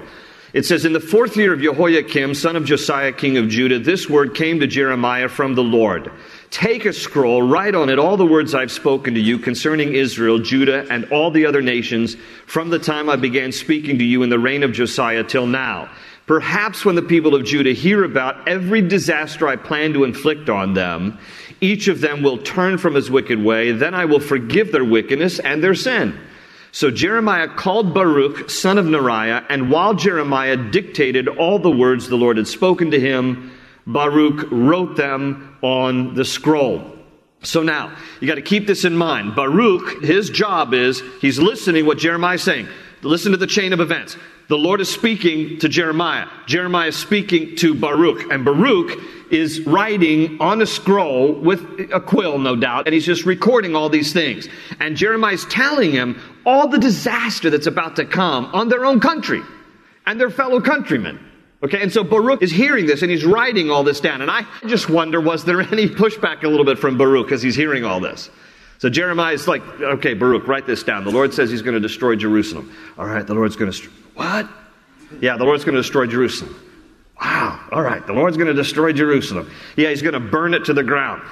It 0.52 0.64
says, 0.64 0.84
In 0.84 0.92
the 0.92 1.00
fourth 1.00 1.36
year 1.36 1.52
of 1.52 1.60
Jehoiakim, 1.60 2.34
son 2.34 2.54
of 2.54 2.64
Josiah, 2.64 3.12
king 3.12 3.36
of 3.36 3.48
Judah, 3.48 3.80
this 3.80 4.08
word 4.08 4.34
came 4.34 4.60
to 4.60 4.66
Jeremiah 4.68 5.28
from 5.28 5.56
the 5.56 5.64
Lord. 5.64 6.12
Take 6.50 6.84
a 6.84 6.92
scroll, 6.92 7.42
write 7.42 7.74
on 7.74 7.88
it 7.88 7.98
all 7.98 8.16
the 8.16 8.24
words 8.24 8.54
I've 8.54 8.70
spoken 8.70 9.14
to 9.14 9.20
you 9.20 9.38
concerning 9.38 9.94
Israel, 9.94 10.38
Judah, 10.38 10.86
and 10.88 11.06
all 11.12 11.32
the 11.32 11.44
other 11.44 11.60
nations 11.60 12.16
from 12.46 12.70
the 12.70 12.78
time 12.78 13.10
I 13.10 13.16
began 13.16 13.50
speaking 13.50 13.98
to 13.98 14.04
you 14.04 14.22
in 14.22 14.30
the 14.30 14.38
reign 14.38 14.62
of 14.62 14.72
Josiah 14.72 15.24
till 15.24 15.46
now 15.46 15.90
Perhaps 16.26 16.84
when 16.84 16.96
the 16.96 17.02
people 17.02 17.34
of 17.34 17.44
Judah 17.44 17.72
hear 17.72 18.02
about 18.02 18.48
every 18.48 18.82
disaster 18.82 19.46
I 19.46 19.56
plan 19.56 19.92
to 19.92 20.04
inflict 20.04 20.50
on 20.50 20.74
them, 20.74 21.18
each 21.60 21.86
of 21.88 22.00
them 22.00 22.22
will 22.22 22.38
turn 22.38 22.78
from 22.78 22.94
his 22.94 23.10
wicked 23.10 23.42
way, 23.42 23.72
then 23.72 23.94
I 23.94 24.04
will 24.06 24.20
forgive 24.20 24.72
their 24.72 24.84
wickedness 24.84 25.38
and 25.38 25.62
their 25.62 25.74
sin. 25.74 26.18
So 26.72 26.90
Jeremiah 26.90 27.48
called 27.48 27.94
Baruch, 27.94 28.50
son 28.50 28.76
of 28.76 28.86
Neriah, 28.86 29.46
and 29.48 29.70
while 29.70 29.94
Jeremiah 29.94 30.56
dictated 30.56 31.28
all 31.28 31.58
the 31.58 31.70
words 31.70 32.08
the 32.08 32.16
Lord 32.16 32.36
had 32.36 32.48
spoken 32.48 32.90
to 32.90 33.00
him, 33.00 33.52
Baruch 33.86 34.48
wrote 34.50 34.96
them 34.96 35.56
on 35.62 36.14
the 36.14 36.24
scroll. 36.24 36.92
So 37.42 37.62
now, 37.62 37.96
you 38.20 38.26
got 38.26 38.34
to 38.34 38.42
keep 38.42 38.66
this 38.66 38.84
in 38.84 38.96
mind. 38.96 39.36
Baruch, 39.36 40.02
his 40.02 40.28
job 40.28 40.74
is, 40.74 41.02
he's 41.20 41.38
listening 41.38 41.86
what 41.86 41.98
Jeremiah's 41.98 42.42
saying. 42.42 42.68
Listen 43.02 43.30
to 43.32 43.38
the 43.38 43.46
chain 43.46 43.72
of 43.72 43.80
events. 43.80 44.16
The 44.48 44.56
Lord 44.56 44.80
is 44.80 44.88
speaking 44.88 45.58
to 45.58 45.68
Jeremiah. 45.68 46.28
Jeremiah 46.46 46.88
is 46.88 46.96
speaking 46.96 47.56
to 47.56 47.74
Baruch. 47.74 48.30
And 48.30 48.44
Baruch 48.44 48.96
is 49.30 49.60
writing 49.62 50.40
on 50.40 50.62
a 50.62 50.66
scroll 50.66 51.32
with 51.32 51.90
a 51.92 52.00
quill, 52.00 52.38
no 52.38 52.54
doubt, 52.54 52.86
and 52.86 52.94
he's 52.94 53.04
just 53.04 53.26
recording 53.26 53.74
all 53.74 53.88
these 53.88 54.12
things. 54.12 54.48
And 54.78 54.96
Jeremiah 54.96 55.34
is 55.34 55.44
telling 55.46 55.90
him 55.90 56.20
all 56.44 56.68
the 56.68 56.78
disaster 56.78 57.50
that's 57.50 57.66
about 57.66 57.96
to 57.96 58.04
come 58.04 58.46
on 58.46 58.68
their 58.68 58.84
own 58.84 59.00
country 59.00 59.42
and 60.06 60.20
their 60.20 60.30
fellow 60.30 60.60
countrymen. 60.60 61.18
Okay, 61.64 61.82
and 61.82 61.92
so 61.92 62.04
Baruch 62.04 62.42
is 62.42 62.52
hearing 62.52 62.86
this 62.86 63.02
and 63.02 63.10
he's 63.10 63.24
writing 63.24 63.70
all 63.70 63.82
this 63.82 63.98
down. 63.98 64.22
And 64.22 64.30
I 64.30 64.46
just 64.68 64.88
wonder, 64.88 65.20
was 65.20 65.44
there 65.44 65.60
any 65.60 65.88
pushback 65.88 66.44
a 66.44 66.48
little 66.48 66.64
bit 66.64 66.78
from 66.78 66.96
Baruch 66.96 67.32
as 67.32 67.42
he's 67.42 67.56
hearing 67.56 67.84
all 67.84 67.98
this? 67.98 68.30
So 68.78 68.90
Jeremiah 68.90 69.34
is 69.34 69.48
like, 69.48 69.62
okay, 69.80 70.14
Baruch, 70.14 70.46
write 70.46 70.66
this 70.66 70.84
down. 70.84 71.02
The 71.02 71.10
Lord 71.10 71.34
says 71.34 71.50
he's 71.50 71.62
going 71.62 71.74
to 71.74 71.80
destroy 71.80 72.14
Jerusalem. 72.14 72.72
All 72.96 73.06
right, 73.06 73.26
the 73.26 73.34
Lord's 73.34 73.56
going 73.56 73.72
to. 73.72 73.90
What? 74.16 74.48
Yeah, 75.20 75.36
the 75.36 75.44
Lord's 75.44 75.64
going 75.64 75.76
to 75.76 75.80
destroy 75.80 76.06
Jerusalem. 76.06 76.60
Wow. 77.22 77.68
All 77.70 77.82
right, 77.82 78.04
the 78.06 78.12
Lord's 78.12 78.36
going 78.36 78.48
to 78.48 78.54
destroy 78.54 78.92
Jerusalem. 78.92 79.50
Yeah, 79.76 79.90
he's 79.90 80.02
going 80.02 80.14
to 80.14 80.20
burn 80.20 80.52
it 80.52 80.64
to 80.66 80.74
the 80.74 80.82
ground. 80.82 81.22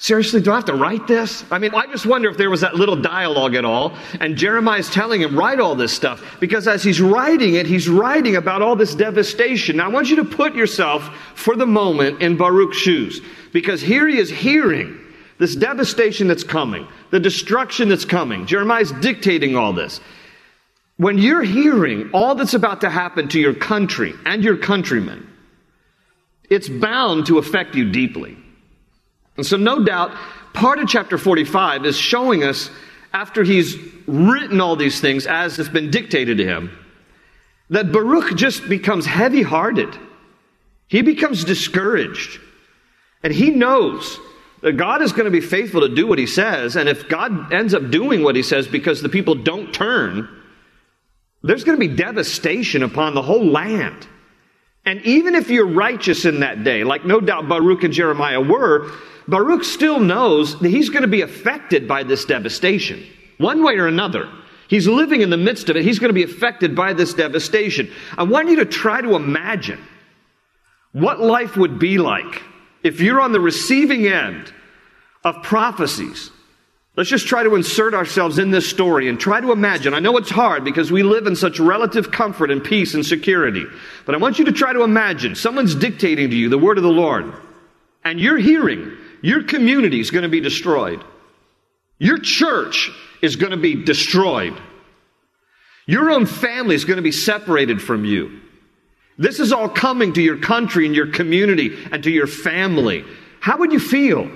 Seriously, 0.00 0.40
do 0.40 0.52
I 0.52 0.56
have 0.56 0.64
to 0.66 0.74
write 0.74 1.08
this? 1.08 1.44
I 1.50 1.58
mean, 1.58 1.74
I 1.74 1.86
just 1.86 2.06
wonder 2.06 2.30
if 2.30 2.36
there 2.36 2.50
was 2.50 2.60
that 2.60 2.76
little 2.76 2.94
dialogue 2.94 3.56
at 3.56 3.64
all. 3.64 3.96
And 4.20 4.36
Jeremiah's 4.36 4.88
telling 4.88 5.20
him, 5.20 5.36
write 5.36 5.58
all 5.58 5.74
this 5.74 5.92
stuff. 5.92 6.22
Because 6.38 6.68
as 6.68 6.84
he's 6.84 7.00
writing 7.00 7.54
it, 7.54 7.66
he's 7.66 7.88
writing 7.88 8.36
about 8.36 8.62
all 8.62 8.76
this 8.76 8.94
devastation. 8.94 9.78
Now, 9.78 9.86
I 9.86 9.88
want 9.88 10.08
you 10.08 10.16
to 10.16 10.24
put 10.24 10.54
yourself 10.54 11.02
for 11.34 11.56
the 11.56 11.66
moment 11.66 12.22
in 12.22 12.36
Baruch's 12.36 12.76
shoes. 12.76 13.20
Because 13.52 13.80
here 13.80 14.06
he 14.06 14.18
is 14.18 14.30
hearing 14.30 15.00
this 15.38 15.56
devastation 15.56 16.28
that's 16.28 16.44
coming, 16.44 16.86
the 17.10 17.18
destruction 17.18 17.88
that's 17.88 18.04
coming. 18.04 18.46
Jeremiah's 18.46 18.92
dictating 18.92 19.56
all 19.56 19.72
this. 19.72 20.00
When 20.98 21.16
you're 21.16 21.42
hearing 21.42 22.10
all 22.12 22.34
that's 22.34 22.54
about 22.54 22.82
to 22.82 22.90
happen 22.90 23.28
to 23.28 23.40
your 23.40 23.54
country 23.54 24.14
and 24.26 24.44
your 24.44 24.56
countrymen, 24.56 25.26
it's 26.50 26.68
bound 26.68 27.26
to 27.26 27.38
affect 27.38 27.74
you 27.74 27.90
deeply. 27.90 28.36
And 29.36 29.46
so, 29.46 29.56
no 29.56 29.84
doubt, 29.84 30.12
part 30.52 30.80
of 30.80 30.88
chapter 30.88 31.16
45 31.16 31.86
is 31.86 31.96
showing 31.96 32.42
us, 32.42 32.70
after 33.12 33.42
he's 33.44 33.76
written 34.06 34.60
all 34.60 34.76
these 34.76 35.00
things 35.00 35.26
as 35.26 35.56
has 35.56 35.68
been 35.68 35.90
dictated 35.90 36.38
to 36.38 36.44
him, 36.44 36.76
that 37.70 37.92
Baruch 37.92 38.34
just 38.36 38.68
becomes 38.68 39.06
heavy 39.06 39.42
hearted. 39.42 39.96
He 40.88 41.02
becomes 41.02 41.44
discouraged. 41.44 42.40
And 43.22 43.32
he 43.32 43.50
knows 43.50 44.18
that 44.62 44.72
God 44.72 45.00
is 45.02 45.12
going 45.12 45.26
to 45.26 45.30
be 45.30 45.40
faithful 45.40 45.82
to 45.82 45.94
do 45.94 46.06
what 46.06 46.18
he 46.18 46.26
says. 46.26 46.76
And 46.76 46.88
if 46.88 47.08
God 47.08 47.52
ends 47.52 47.72
up 47.72 47.90
doing 47.90 48.22
what 48.22 48.36
he 48.36 48.42
says 48.42 48.66
because 48.66 49.00
the 49.00 49.08
people 49.08 49.36
don't 49.36 49.72
turn, 49.72 50.28
There's 51.42 51.64
going 51.64 51.78
to 51.80 51.88
be 51.88 51.94
devastation 51.94 52.82
upon 52.82 53.14
the 53.14 53.22
whole 53.22 53.44
land. 53.44 54.06
And 54.84 55.02
even 55.02 55.34
if 55.34 55.50
you're 55.50 55.66
righteous 55.66 56.24
in 56.24 56.40
that 56.40 56.64
day, 56.64 56.82
like 56.82 57.04
no 57.04 57.20
doubt 57.20 57.48
Baruch 57.48 57.84
and 57.84 57.92
Jeremiah 57.92 58.40
were, 58.40 58.90
Baruch 59.28 59.64
still 59.64 60.00
knows 60.00 60.58
that 60.60 60.70
he's 60.70 60.88
going 60.88 61.02
to 61.02 61.08
be 61.08 61.20
affected 61.20 61.86
by 61.86 62.02
this 62.02 62.24
devastation, 62.24 63.06
one 63.36 63.62
way 63.62 63.74
or 63.74 63.86
another. 63.86 64.30
He's 64.68 64.86
living 64.86 65.20
in 65.20 65.30
the 65.30 65.36
midst 65.36 65.68
of 65.68 65.76
it. 65.76 65.84
He's 65.84 65.98
going 65.98 66.08
to 66.10 66.14
be 66.14 66.22
affected 66.22 66.74
by 66.74 66.92
this 66.92 67.14
devastation. 67.14 67.90
I 68.16 68.22
want 68.22 68.48
you 68.48 68.56
to 68.56 68.64
try 68.64 69.00
to 69.00 69.14
imagine 69.14 69.80
what 70.92 71.20
life 71.20 71.56
would 71.56 71.78
be 71.78 71.98
like 71.98 72.42
if 72.82 73.00
you're 73.00 73.20
on 73.20 73.32
the 73.32 73.40
receiving 73.40 74.06
end 74.06 74.52
of 75.24 75.42
prophecies. 75.42 76.30
Let's 76.98 77.10
just 77.10 77.28
try 77.28 77.44
to 77.44 77.54
insert 77.54 77.94
ourselves 77.94 78.40
in 78.40 78.50
this 78.50 78.68
story 78.68 79.08
and 79.08 79.20
try 79.20 79.40
to 79.40 79.52
imagine. 79.52 79.94
I 79.94 80.00
know 80.00 80.16
it's 80.16 80.30
hard 80.30 80.64
because 80.64 80.90
we 80.90 81.04
live 81.04 81.28
in 81.28 81.36
such 81.36 81.60
relative 81.60 82.10
comfort 82.10 82.50
and 82.50 82.62
peace 82.62 82.92
and 82.94 83.06
security. 83.06 83.66
But 84.04 84.16
I 84.16 84.18
want 84.18 84.40
you 84.40 84.46
to 84.46 84.52
try 84.52 84.72
to 84.72 84.82
imagine 84.82 85.36
someone's 85.36 85.76
dictating 85.76 86.30
to 86.30 86.34
you 86.34 86.48
the 86.48 86.58
word 86.58 86.76
of 86.76 86.82
the 86.82 86.90
Lord. 86.90 87.32
And 88.02 88.18
you're 88.18 88.36
hearing 88.36 88.96
your 89.22 89.44
community 89.44 90.00
is 90.00 90.10
going 90.10 90.24
to 90.24 90.28
be 90.28 90.40
destroyed. 90.40 91.04
Your 92.00 92.18
church 92.18 92.90
is 93.22 93.36
going 93.36 93.52
to 93.52 93.56
be 93.56 93.84
destroyed. 93.84 94.60
Your 95.86 96.10
own 96.10 96.26
family 96.26 96.74
is 96.74 96.84
going 96.84 96.96
to 96.96 97.02
be 97.02 97.12
separated 97.12 97.80
from 97.80 98.04
you. 98.04 98.40
This 99.16 99.38
is 99.38 99.52
all 99.52 99.68
coming 99.68 100.14
to 100.14 100.20
your 100.20 100.38
country 100.38 100.84
and 100.84 100.96
your 100.96 101.12
community 101.12 101.78
and 101.92 102.02
to 102.02 102.10
your 102.10 102.26
family. 102.26 103.04
How 103.38 103.56
would 103.58 103.70
you 103.70 103.78
feel? 103.78 104.28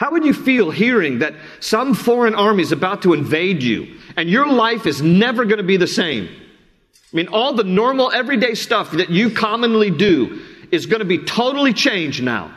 How 0.00 0.10
would 0.12 0.24
you 0.24 0.32
feel 0.32 0.70
hearing 0.70 1.18
that 1.18 1.34
some 1.60 1.92
foreign 1.92 2.34
army 2.34 2.62
is 2.62 2.72
about 2.72 3.02
to 3.02 3.12
invade 3.12 3.62
you 3.62 3.98
and 4.16 4.30
your 4.30 4.46
life 4.46 4.86
is 4.86 5.02
never 5.02 5.44
going 5.44 5.58
to 5.58 5.62
be 5.62 5.76
the 5.76 5.86
same? 5.86 6.26
I 6.26 7.16
mean, 7.16 7.28
all 7.28 7.52
the 7.52 7.64
normal 7.64 8.10
everyday 8.10 8.54
stuff 8.54 8.92
that 8.92 9.10
you 9.10 9.28
commonly 9.28 9.90
do 9.90 10.40
is 10.72 10.86
going 10.86 11.00
to 11.00 11.04
be 11.04 11.18
totally 11.18 11.74
changed 11.74 12.22
now 12.22 12.50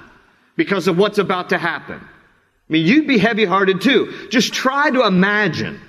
because 0.55 0.87
of 0.87 0.97
what's 0.97 1.17
about 1.17 1.49
to 1.49 1.57
happen. 1.57 1.99
I 1.99 2.71
mean, 2.71 2.87
you'd 2.87 3.09
be 3.09 3.17
heavy 3.17 3.43
hearted 3.43 3.81
too. 3.81 4.29
Just 4.29 4.53
try 4.53 4.89
to 4.91 5.05
imagine 5.05 5.81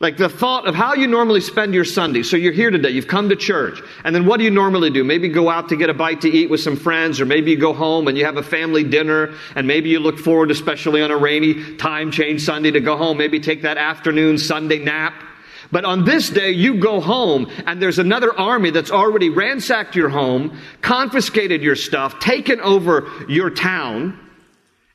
like 0.00 0.16
the 0.16 0.28
thought 0.28 0.68
of 0.68 0.76
how 0.76 0.94
you 0.94 1.08
normally 1.08 1.40
spend 1.40 1.74
your 1.74 1.84
Sunday. 1.84 2.22
So 2.22 2.36
you're 2.36 2.52
here 2.52 2.70
today, 2.70 2.90
you've 2.90 3.08
come 3.08 3.28
to 3.30 3.36
church, 3.36 3.82
and 4.04 4.14
then 4.14 4.26
what 4.26 4.36
do 4.38 4.44
you 4.44 4.50
normally 4.50 4.90
do? 4.90 5.02
Maybe 5.02 5.28
go 5.28 5.50
out 5.50 5.70
to 5.70 5.76
get 5.76 5.90
a 5.90 5.94
bite 5.94 6.20
to 6.20 6.28
eat 6.28 6.50
with 6.50 6.60
some 6.60 6.76
friends, 6.76 7.20
or 7.20 7.26
maybe 7.26 7.50
you 7.50 7.58
go 7.58 7.72
home 7.72 8.06
and 8.06 8.16
you 8.16 8.24
have 8.24 8.36
a 8.36 8.42
family 8.42 8.84
dinner, 8.84 9.34
and 9.56 9.66
maybe 9.66 9.88
you 9.88 9.98
look 9.98 10.18
forward, 10.18 10.52
especially 10.52 11.02
on 11.02 11.10
a 11.10 11.16
rainy 11.16 11.76
time 11.76 12.12
change 12.12 12.42
Sunday, 12.42 12.70
to 12.70 12.80
go 12.80 12.96
home, 12.96 13.18
maybe 13.18 13.40
take 13.40 13.62
that 13.62 13.76
afternoon 13.76 14.38
Sunday 14.38 14.78
nap. 14.78 15.24
But 15.72 15.84
on 15.84 16.04
this 16.04 16.30
day, 16.30 16.52
you 16.52 16.78
go 16.78 17.00
home 17.00 17.50
and 17.66 17.82
there's 17.82 17.98
another 17.98 18.32
army 18.38 18.70
that's 18.70 18.90
already 18.90 19.28
ransacked 19.28 19.96
your 19.96 20.08
home, 20.08 20.58
confiscated 20.80 21.60
your 21.60 21.76
stuff, 21.76 22.20
taken 22.20 22.60
over 22.60 23.10
your 23.28 23.50
town, 23.50 24.18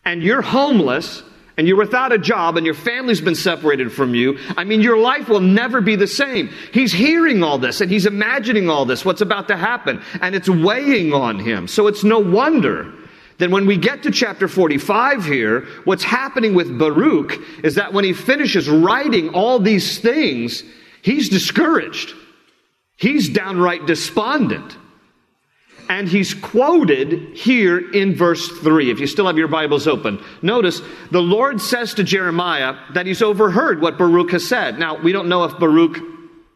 and 0.03 0.23
you're 0.23 0.41
homeless 0.41 1.21
and 1.57 1.67
you're 1.67 1.77
without 1.77 2.11
a 2.11 2.17
job 2.17 2.57
and 2.57 2.65
your 2.65 2.75
family's 2.75 3.21
been 3.21 3.35
separated 3.35 3.91
from 3.91 4.15
you, 4.15 4.37
I 4.57 4.63
mean, 4.63 4.81
your 4.81 4.97
life 4.97 5.29
will 5.29 5.39
never 5.39 5.81
be 5.81 5.95
the 5.95 6.07
same. 6.07 6.49
He's 6.71 6.91
hearing 6.91 7.43
all 7.43 7.57
this 7.57 7.81
and 7.81 7.91
he's 7.91 8.05
imagining 8.05 8.69
all 8.69 8.85
this, 8.85 9.05
what's 9.05 9.21
about 9.21 9.47
to 9.49 9.57
happen, 9.57 10.01
and 10.21 10.35
it's 10.35 10.49
weighing 10.49 11.13
on 11.13 11.39
him. 11.39 11.67
So 11.67 11.87
it's 11.87 12.03
no 12.03 12.19
wonder 12.19 12.93
that 13.37 13.49
when 13.49 13.65
we 13.65 13.77
get 13.77 14.03
to 14.03 14.11
chapter 14.11 14.47
45 14.47 15.25
here, 15.25 15.61
what's 15.85 16.03
happening 16.03 16.53
with 16.53 16.77
Baruch 16.77 17.37
is 17.63 17.75
that 17.75 17.93
when 17.93 18.05
he 18.05 18.13
finishes 18.13 18.69
writing 18.69 19.29
all 19.29 19.59
these 19.59 19.99
things, 19.99 20.63
he's 21.01 21.29
discouraged. 21.29 22.13
He's 22.95 23.29
downright 23.29 23.85
despondent. 23.85 24.77
And 25.89 26.07
he's 26.07 26.33
quoted 26.33 27.35
here 27.35 27.91
in 27.91 28.15
verse 28.15 28.47
3. 28.47 28.89
If 28.89 28.99
you 28.99 29.07
still 29.07 29.27
have 29.27 29.37
your 29.37 29.47
Bibles 29.47 29.87
open, 29.87 30.23
notice 30.41 30.81
the 31.11 31.21
Lord 31.21 31.61
says 31.61 31.93
to 31.95 32.03
Jeremiah 32.03 32.75
that 32.93 33.05
he's 33.05 33.21
overheard 33.21 33.81
what 33.81 33.97
Baruch 33.97 34.31
has 34.31 34.47
said. 34.47 34.79
Now, 34.79 35.01
we 35.01 35.11
don't 35.11 35.29
know 35.29 35.43
if 35.43 35.57
Baruch 35.59 35.99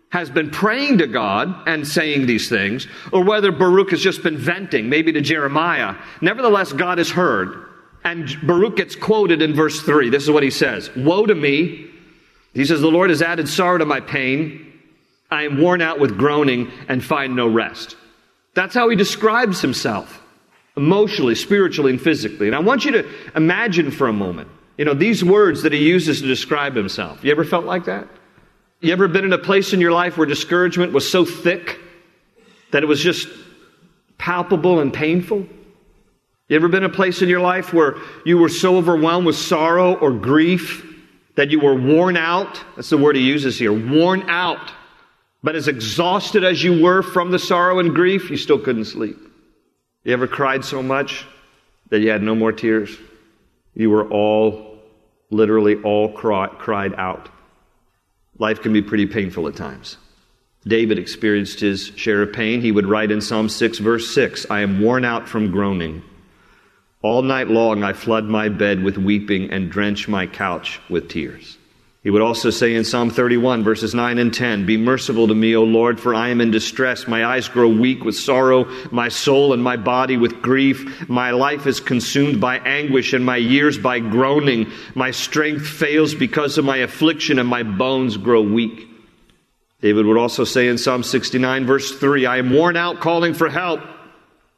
has 0.09 0.29
been 0.29 0.49
praying 0.49 0.99
to 0.99 1.07
God 1.07 1.67
and 1.67 1.87
saying 1.87 2.25
these 2.25 2.47
things, 2.47 2.87
or 3.11 3.23
whether 3.23 3.51
Baruch 3.51 3.91
has 3.91 4.01
just 4.01 4.23
been 4.23 4.37
venting, 4.37 4.89
maybe 4.89 5.11
to 5.11 5.21
Jeremiah. 5.21 5.95
Nevertheless, 6.21 6.71
God 6.71 6.97
has 6.97 7.09
heard. 7.09 7.65
And 8.03 8.37
Baruch 8.47 8.77
gets 8.77 8.95
quoted 8.95 9.41
in 9.41 9.53
verse 9.53 9.81
3. 9.81 10.09
This 10.09 10.23
is 10.23 10.31
what 10.31 10.43
he 10.43 10.49
says 10.49 10.89
Woe 10.95 11.25
to 11.25 11.35
me! 11.35 11.91
He 12.53 12.65
says, 12.65 12.81
The 12.81 12.87
Lord 12.87 13.09
has 13.09 13.21
added 13.21 13.49
sorrow 13.49 13.77
to 13.77 13.85
my 13.85 13.99
pain. 13.99 14.63
I 15.29 15.43
am 15.43 15.61
worn 15.61 15.81
out 15.81 15.99
with 15.99 16.17
groaning 16.17 16.71
and 16.87 17.03
find 17.03 17.35
no 17.35 17.47
rest. 17.47 17.97
That's 18.57 18.73
how 18.73 18.89
he 18.89 18.95
describes 18.95 19.61
himself 19.61 20.19
emotionally, 20.75 21.35
spiritually, 21.35 21.91
and 21.91 22.01
physically. 22.01 22.47
And 22.47 22.55
I 22.55 22.59
want 22.59 22.85
you 22.85 22.91
to 22.93 23.07
imagine 23.35 23.91
for 23.91 24.07
a 24.07 24.13
moment, 24.13 24.49
you 24.79 24.85
know, 24.85 24.95
these 24.95 25.23
words 25.23 25.61
that 25.61 25.73
he 25.73 25.87
uses 25.87 26.21
to 26.21 26.27
describe 26.27 26.73
himself. 26.73 27.23
You 27.23 27.29
ever 27.29 27.45
felt 27.45 27.65
like 27.65 27.85
that? 27.85 28.07
You 28.79 28.93
ever 28.93 29.07
been 29.07 29.25
in 29.25 29.31
a 29.31 29.37
place 29.37 29.73
in 29.73 29.79
your 29.79 29.91
life 29.91 30.17
where 30.17 30.25
discouragement 30.25 30.91
was 30.91 31.07
so 31.07 31.23
thick 31.23 31.77
that 32.71 32.81
it 32.81 32.87
was 32.87 32.99
just 32.99 33.27
palpable 34.17 34.79
and 34.79 34.91
painful? 34.91 35.45
You 36.47 36.55
ever 36.55 36.67
been 36.67 36.83
in 36.83 36.89
a 36.89 36.93
place 36.95 37.21
in 37.21 37.29
your 37.29 37.41
life 37.41 37.73
where 37.73 37.97
you 38.25 38.39
were 38.39 38.49
so 38.49 38.77
overwhelmed 38.77 39.27
with 39.27 39.35
sorrow 39.35 39.93
or 39.93 40.11
grief 40.11 40.83
that 41.35 41.51
you 41.51 41.59
were 41.59 41.75
worn 41.75 42.17
out? 42.17 42.59
That's 42.75 42.89
the 42.89 42.97
word 42.97 43.17
he 43.17 43.21
uses 43.21 43.59
here 43.59 43.71
worn 43.71 44.27
out 44.27 44.71
but 45.47 45.55
as 45.55 45.69
exhausted 45.69 46.43
as 46.43 46.61
you 46.61 46.83
were 46.83 47.01
from 47.01 47.31
the 47.31 47.39
sorrow 47.39 47.79
and 47.79 47.95
grief, 47.95 48.29
you 48.29 48.35
still 48.35 48.59
couldn't 48.59 48.83
sleep. 48.83 49.15
You 50.03 50.11
ever 50.11 50.27
cried 50.27 50.65
so 50.65 50.83
much 50.83 51.25
that 51.87 52.01
you 52.01 52.09
had 52.09 52.21
no 52.21 52.35
more 52.35 52.51
tears? 52.51 52.93
You 53.73 53.89
were 53.89 54.09
all, 54.09 54.77
literally 55.29 55.81
all 55.83 56.11
cry, 56.11 56.47
cried 56.47 56.93
out. 56.95 57.29
Life 58.37 58.61
can 58.61 58.73
be 58.73 58.81
pretty 58.81 59.05
painful 59.05 59.47
at 59.47 59.55
times. 59.55 59.95
David 60.67 60.99
experienced 60.99 61.61
his 61.61 61.93
share 61.95 62.23
of 62.23 62.33
pain. 62.33 62.59
He 62.59 62.73
would 62.73 62.85
write 62.85 63.09
in 63.09 63.21
Psalm 63.21 63.47
6, 63.47 63.79
verse 63.79 64.13
6 64.13 64.47
I 64.49 64.59
am 64.59 64.81
worn 64.81 65.05
out 65.05 65.29
from 65.29 65.51
groaning. 65.51 66.03
All 67.01 67.21
night 67.21 67.47
long 67.47 67.85
I 67.85 67.93
flood 67.93 68.25
my 68.25 68.49
bed 68.49 68.83
with 68.83 68.97
weeping 68.97 69.49
and 69.51 69.71
drench 69.71 70.09
my 70.09 70.27
couch 70.27 70.81
with 70.89 71.07
tears. 71.07 71.57
He 72.07 72.11
would 72.11 72.21
also 72.21 72.51
say 72.51 72.73
in 72.73 72.85
Psalm 72.85 73.09
31, 73.09 73.65
verses 73.65 73.93
9 73.93 74.17
and 74.17 74.33
10, 74.33 74.65
Be 74.65 74.77
merciful 74.77 75.27
to 75.27 75.35
me, 75.35 75.57
O 75.57 75.65
Lord, 75.65 75.99
for 75.99 76.15
I 76.15 76.29
am 76.29 76.39
in 76.39 76.51
distress. 76.51 77.05
My 77.05 77.25
eyes 77.25 77.49
grow 77.49 77.67
weak 77.67 78.05
with 78.05 78.15
sorrow, 78.15 78.63
my 78.93 79.09
soul 79.09 79.51
and 79.51 79.61
my 79.61 79.75
body 79.75 80.15
with 80.15 80.41
grief. 80.41 81.09
My 81.09 81.31
life 81.31 81.67
is 81.67 81.81
consumed 81.81 82.39
by 82.39 82.59
anguish, 82.59 83.11
and 83.11 83.25
my 83.25 83.35
years 83.35 83.77
by 83.77 83.99
groaning. 83.99 84.71
My 84.95 85.11
strength 85.11 85.67
fails 85.67 86.15
because 86.15 86.57
of 86.57 86.63
my 86.63 86.77
affliction, 86.77 87.39
and 87.39 87.49
my 87.49 87.63
bones 87.63 88.15
grow 88.15 88.41
weak. 88.41 88.87
David 89.81 90.05
would 90.05 90.17
also 90.17 90.45
say 90.45 90.69
in 90.69 90.77
Psalm 90.77 91.03
69, 91.03 91.65
verse 91.65 91.91
3, 91.99 92.25
I 92.25 92.37
am 92.37 92.53
worn 92.53 92.77
out 92.77 93.01
calling 93.01 93.33
for 93.33 93.49
help. 93.49 93.81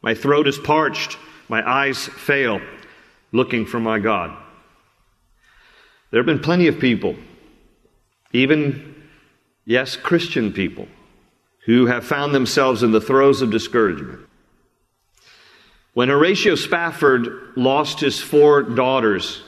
My 0.03 0.13
throat 0.13 0.47
is 0.47 0.59
parched, 0.59 1.17
my 1.47 1.67
eyes 1.67 2.05
fail, 2.05 2.61
looking 3.31 3.65
for 3.65 3.79
my 3.79 3.97
God. 3.97 4.37
There 6.11 6.19
have 6.19 6.27
been 6.27 6.37
plenty 6.37 6.67
of 6.67 6.77
people 6.77 7.15
even, 8.31 8.95
yes, 9.65 9.95
Christian 9.95 10.53
people 10.53 10.87
who 11.65 11.85
have 11.85 12.05
found 12.05 12.33
themselves 12.33 12.83
in 12.83 12.91
the 12.91 13.01
throes 13.01 13.41
of 13.41 13.51
discouragement. 13.51 14.19
When 15.93 16.09
Horatio 16.09 16.55
Spafford 16.55 17.27
lost 17.55 17.99
his 17.99 18.19
four 18.19 18.63
daughters 18.63 19.43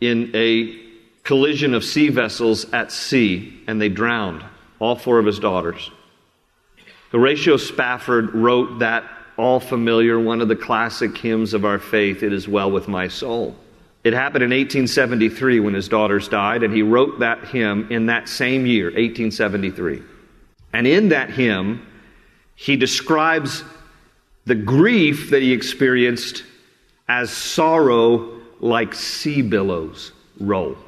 in 0.00 0.30
a 0.34 0.78
collision 1.24 1.74
of 1.74 1.84
sea 1.84 2.08
vessels 2.08 2.70
at 2.72 2.92
sea, 2.92 3.62
and 3.66 3.80
they 3.80 3.88
drowned, 3.88 4.44
all 4.78 4.96
four 4.96 5.18
of 5.18 5.26
his 5.26 5.38
daughters, 5.38 5.90
Horatio 7.10 7.56
Spafford 7.56 8.34
wrote 8.34 8.80
that 8.80 9.04
all 9.36 9.60
familiar, 9.60 10.18
one 10.18 10.40
of 10.40 10.48
the 10.48 10.56
classic 10.56 11.16
hymns 11.16 11.54
of 11.54 11.64
our 11.64 11.78
faith, 11.78 12.22
It 12.22 12.32
Is 12.32 12.48
Well 12.48 12.70
With 12.70 12.88
My 12.88 13.08
Soul. 13.08 13.56
It 14.08 14.14
happened 14.14 14.42
in 14.42 14.48
1873 14.48 15.60
when 15.60 15.74
his 15.74 15.86
daughters 15.86 16.28
died, 16.28 16.62
and 16.62 16.72
he 16.72 16.80
wrote 16.80 17.18
that 17.18 17.44
hymn 17.48 17.88
in 17.90 18.06
that 18.06 18.26
same 18.26 18.64
year, 18.64 18.86
1873. 18.86 20.02
And 20.72 20.86
in 20.86 21.10
that 21.10 21.28
hymn, 21.28 21.86
he 22.54 22.76
describes 22.76 23.62
the 24.46 24.54
grief 24.54 25.28
that 25.28 25.42
he 25.42 25.52
experienced 25.52 26.42
as 27.06 27.30
sorrow 27.30 28.40
like 28.60 28.94
sea 28.94 29.42
billows 29.42 30.12
roll. 30.40 30.78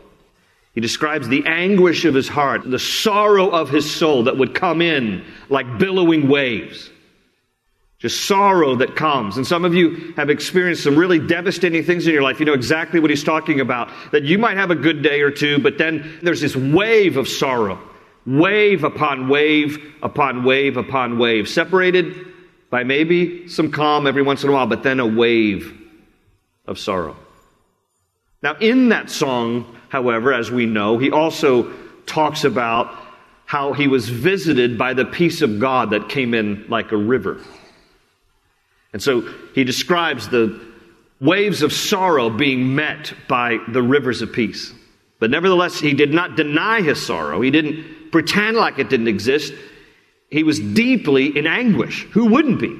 He 0.75 0.81
describes 0.81 1.29
the 1.29 1.45
anguish 1.45 2.07
of 2.07 2.15
his 2.15 2.27
heart, 2.27 2.62
the 2.65 2.79
sorrow 2.79 3.50
of 3.50 3.69
his 3.69 3.91
soul 3.95 4.25
that 4.25 4.39
would 4.39 4.55
come 4.55 4.81
in 4.81 5.27
like 5.50 5.79
billowing 5.79 6.27
waves. 6.27 6.89
Just 8.00 8.25
sorrow 8.26 8.75
that 8.76 8.97
comes. 8.97 9.37
And 9.37 9.47
some 9.47 9.64
of 9.64 9.75
you 9.75 10.14
have 10.16 10.30
experienced 10.30 10.83
some 10.83 10.97
really 10.97 11.19
devastating 11.19 11.85
things 11.85 12.07
in 12.07 12.12
your 12.12 12.23
life. 12.23 12.40
You 12.40 12.47
know 12.47 12.54
exactly 12.54 12.99
what 12.99 13.11
he's 13.11 13.23
talking 13.23 13.61
about. 13.61 13.90
That 14.11 14.25
you 14.25 14.38
might 14.38 14.57
have 14.57 14.71
a 14.71 14.75
good 14.75 15.02
day 15.02 15.21
or 15.21 15.30
two, 15.30 15.59
but 15.59 15.76
then 15.78 16.19
there's 16.23 16.40
this 16.40 16.57
wave 16.57 17.16
of 17.16 17.28
sorrow 17.28 17.78
Wave 18.26 18.85
upon 18.85 19.28
wave 19.28 19.95
upon 20.02 20.45
wave 20.45 20.76
upon 20.76 21.19
wave. 21.19 21.49
Separated 21.49 22.14
by 22.69 22.85
maybe 22.85 23.49
some 23.49 23.73
calm 23.73 24.07
every 24.07 24.23
once 24.23 24.45
in 24.45 24.50
a 24.50 24.52
while, 24.52 24.66
but 24.66 24.83
then 24.83 25.00
a 25.00 25.07
wave 25.07 25.76
of 26.66 26.78
sorrow. 26.78 27.16
Now, 28.42 28.57
in 28.57 28.90
that 28.90 29.11
song, 29.11 29.76
however, 29.88 30.33
as 30.33 30.50
we 30.50 30.66
know, 30.66 30.99
he 30.99 31.11
also 31.11 31.73
talks 32.07 32.45
about 32.45 32.95
how 33.47 33.73
he 33.73 33.88
was 33.88 34.09
visited 34.09 34.78
by 34.78 34.95
the 34.95 35.04
peace 35.04 35.42
of 35.42 35.59
God 35.59 35.90
that 35.90 36.09
came 36.09 36.35
in 36.35 36.64
like 36.69 36.92
a 36.92 36.97
river. 36.97 37.40
And 38.92 39.02
so 39.02 39.20
he 39.54 39.64
describes 39.64 40.28
the 40.28 40.61
waves 41.20 41.62
of 41.62 41.73
sorrow 41.73 42.30
being 42.30 42.75
met 42.75 43.12
by 43.28 43.59
the 43.68 43.82
rivers 43.82 44.23
of 44.23 44.32
peace. 44.32 44.73
But 45.18 45.30
nevertheless, 45.30 45.78
he 45.78 45.92
did 45.92 46.12
not 46.12 46.37
deny 46.37 46.80
his 46.80 47.04
sorrow. 47.04 47.40
He 47.40 47.50
didn't 47.50 48.11
pretend 48.11 48.56
like 48.56 48.78
it 48.78 48.88
didn't 48.88 49.09
exist. 49.09 49.52
He 50.30 50.42
was 50.42 50.59
deeply 50.59 51.37
in 51.37 51.47
anguish. 51.47 52.04
Who 52.12 52.26
wouldn't 52.26 52.61
be? 52.61 52.78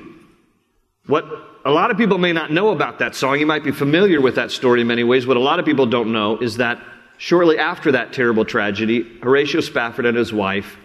What 1.07 1.27
a 1.65 1.71
lot 1.71 1.91
of 1.91 1.99
people 1.99 2.19
may 2.19 2.33
not 2.33 2.51
know 2.51 2.71
about 2.71 3.01
that 3.01 3.15
song, 3.15 3.39
you 3.39 3.47
might 3.47 3.65
be 3.65 3.73
familiar 3.73 4.21
with 4.21 4.37
that 4.37 4.51
story 4.51 4.81
in 4.81 4.87
many 4.87 5.05
ways. 5.05 5.27
What 5.27 5.37
a 5.37 5.41
lot 5.41 5.59
of 5.59 5.67
people 5.67 5.87
don't 5.87 6.13
know 6.13 6.39
is 6.39 6.57
that 6.57 6.83
shortly 7.19 7.59
after 7.59 7.93
that 7.93 8.13
terrible 8.13 8.45
tragedy, 8.45 9.19
Horatio 9.23 9.61
Spafford 9.61 10.07
and 10.07 10.17
his 10.17 10.33
wife 10.33 10.79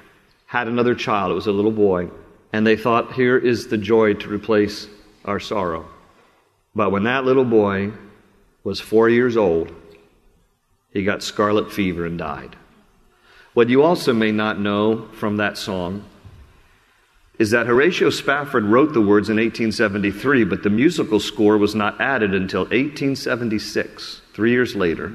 had 0.47 0.67
another 0.67 0.93
child. 0.93 1.31
It 1.31 1.35
was 1.35 1.47
a 1.47 1.51
little 1.51 1.71
boy. 1.71 2.09
And 2.51 2.65
they 2.67 2.75
thought, 2.75 3.13
here 3.13 3.37
is 3.37 3.67
the 3.67 3.77
joy 3.77 4.13
to 4.15 4.29
replace 4.29 4.87
our 5.25 5.39
sorrow. 5.39 5.85
But 6.73 6.91
when 6.91 7.03
that 7.03 7.25
little 7.25 7.45
boy 7.45 7.91
was 8.63 8.79
four 8.79 9.09
years 9.09 9.37
old, 9.37 9.73
he 10.91 11.03
got 11.03 11.23
scarlet 11.23 11.71
fever 11.71 12.05
and 12.05 12.17
died. 12.17 12.55
What 13.53 13.69
you 13.69 13.83
also 13.83 14.13
may 14.13 14.31
not 14.31 14.59
know 14.59 15.07
from 15.13 15.37
that 15.37 15.57
song 15.57 16.05
is 17.37 17.51
that 17.51 17.67
Horatio 17.67 18.09
Spafford 18.09 18.63
wrote 18.63 18.93
the 18.93 19.01
words 19.01 19.29
in 19.29 19.35
1873, 19.35 20.45
but 20.45 20.63
the 20.63 20.69
musical 20.69 21.19
score 21.19 21.57
was 21.57 21.75
not 21.75 21.99
added 21.99 22.33
until 22.33 22.61
1876, 22.61 24.21
three 24.33 24.51
years 24.51 24.75
later. 24.75 25.13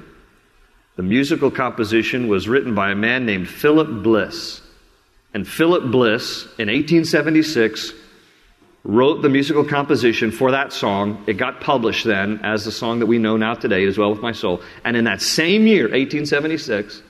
The 0.97 1.03
musical 1.03 1.51
composition 1.51 2.29
was 2.29 2.49
written 2.49 2.75
by 2.75 2.91
a 2.91 2.95
man 2.95 3.25
named 3.25 3.49
Philip 3.49 4.03
Bliss. 4.03 4.61
And 5.33 5.49
Philip 5.49 5.91
Bliss, 5.91 6.43
in 6.59 6.69
1876, 6.69 7.95
wrote 8.83 9.23
the 9.23 9.29
musical 9.29 9.65
composition 9.65 10.31
for 10.31 10.51
that 10.51 10.73
song. 10.73 11.23
It 11.27 11.35
got 11.35 11.61
published 11.61 12.05
then 12.05 12.41
as 12.43 12.65
the 12.65 12.73
song 12.73 13.01
that 13.01 13.07
we 13.07 13.19
know 13.19 13.37
now 13.37 13.55
today, 13.55 13.85
As 13.85 13.99
Well 13.99 14.11
With 14.11 14.23
My 14.23 14.33
Soul. 14.33 14.63
And 14.85 14.97
in 14.97 15.05
that 15.05 15.21
same 15.21 15.67
year, 15.67 15.85
1876, 15.85 17.03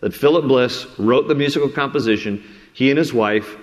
that 0.00 0.14
Philip 0.14 0.46
Bliss 0.46 0.86
wrote 0.98 1.28
the 1.28 1.34
musical 1.34 1.68
composition, 1.68 2.42
he 2.72 2.90
and 2.90 2.98
his 2.98 3.12
wife 3.12 3.56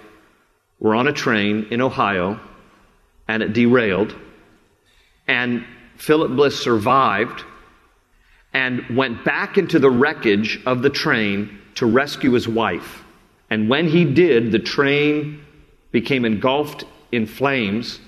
were 0.80 0.96
on 0.96 1.08
a 1.08 1.14
train 1.14 1.68
in 1.72 1.82
Ohio, 1.82 2.40
and 3.28 3.42
it 3.42 3.54
derailed. 3.54 4.16
And 5.28 5.66
Philip 5.96 6.36
Bliss 6.36 6.62
survived 6.62 7.44
and 8.54 8.96
went 8.96 9.26
back 9.26 9.58
into 9.58 9.80
the 9.80 9.90
wreckage 9.90 10.62
of 10.66 10.82
the 10.82 10.90
train 10.90 11.60
to 11.76 11.86
rescue 11.86 12.32
his 12.32 12.48
wife. 12.48 13.04
And 13.50 13.70
when 13.70 13.88
he 13.88 14.06
did, 14.06 14.52
the 14.52 14.60
train 14.60 15.44
became 15.92 16.26
engulfed 16.26 16.84
in 17.16 17.26
flames, 17.26 18.00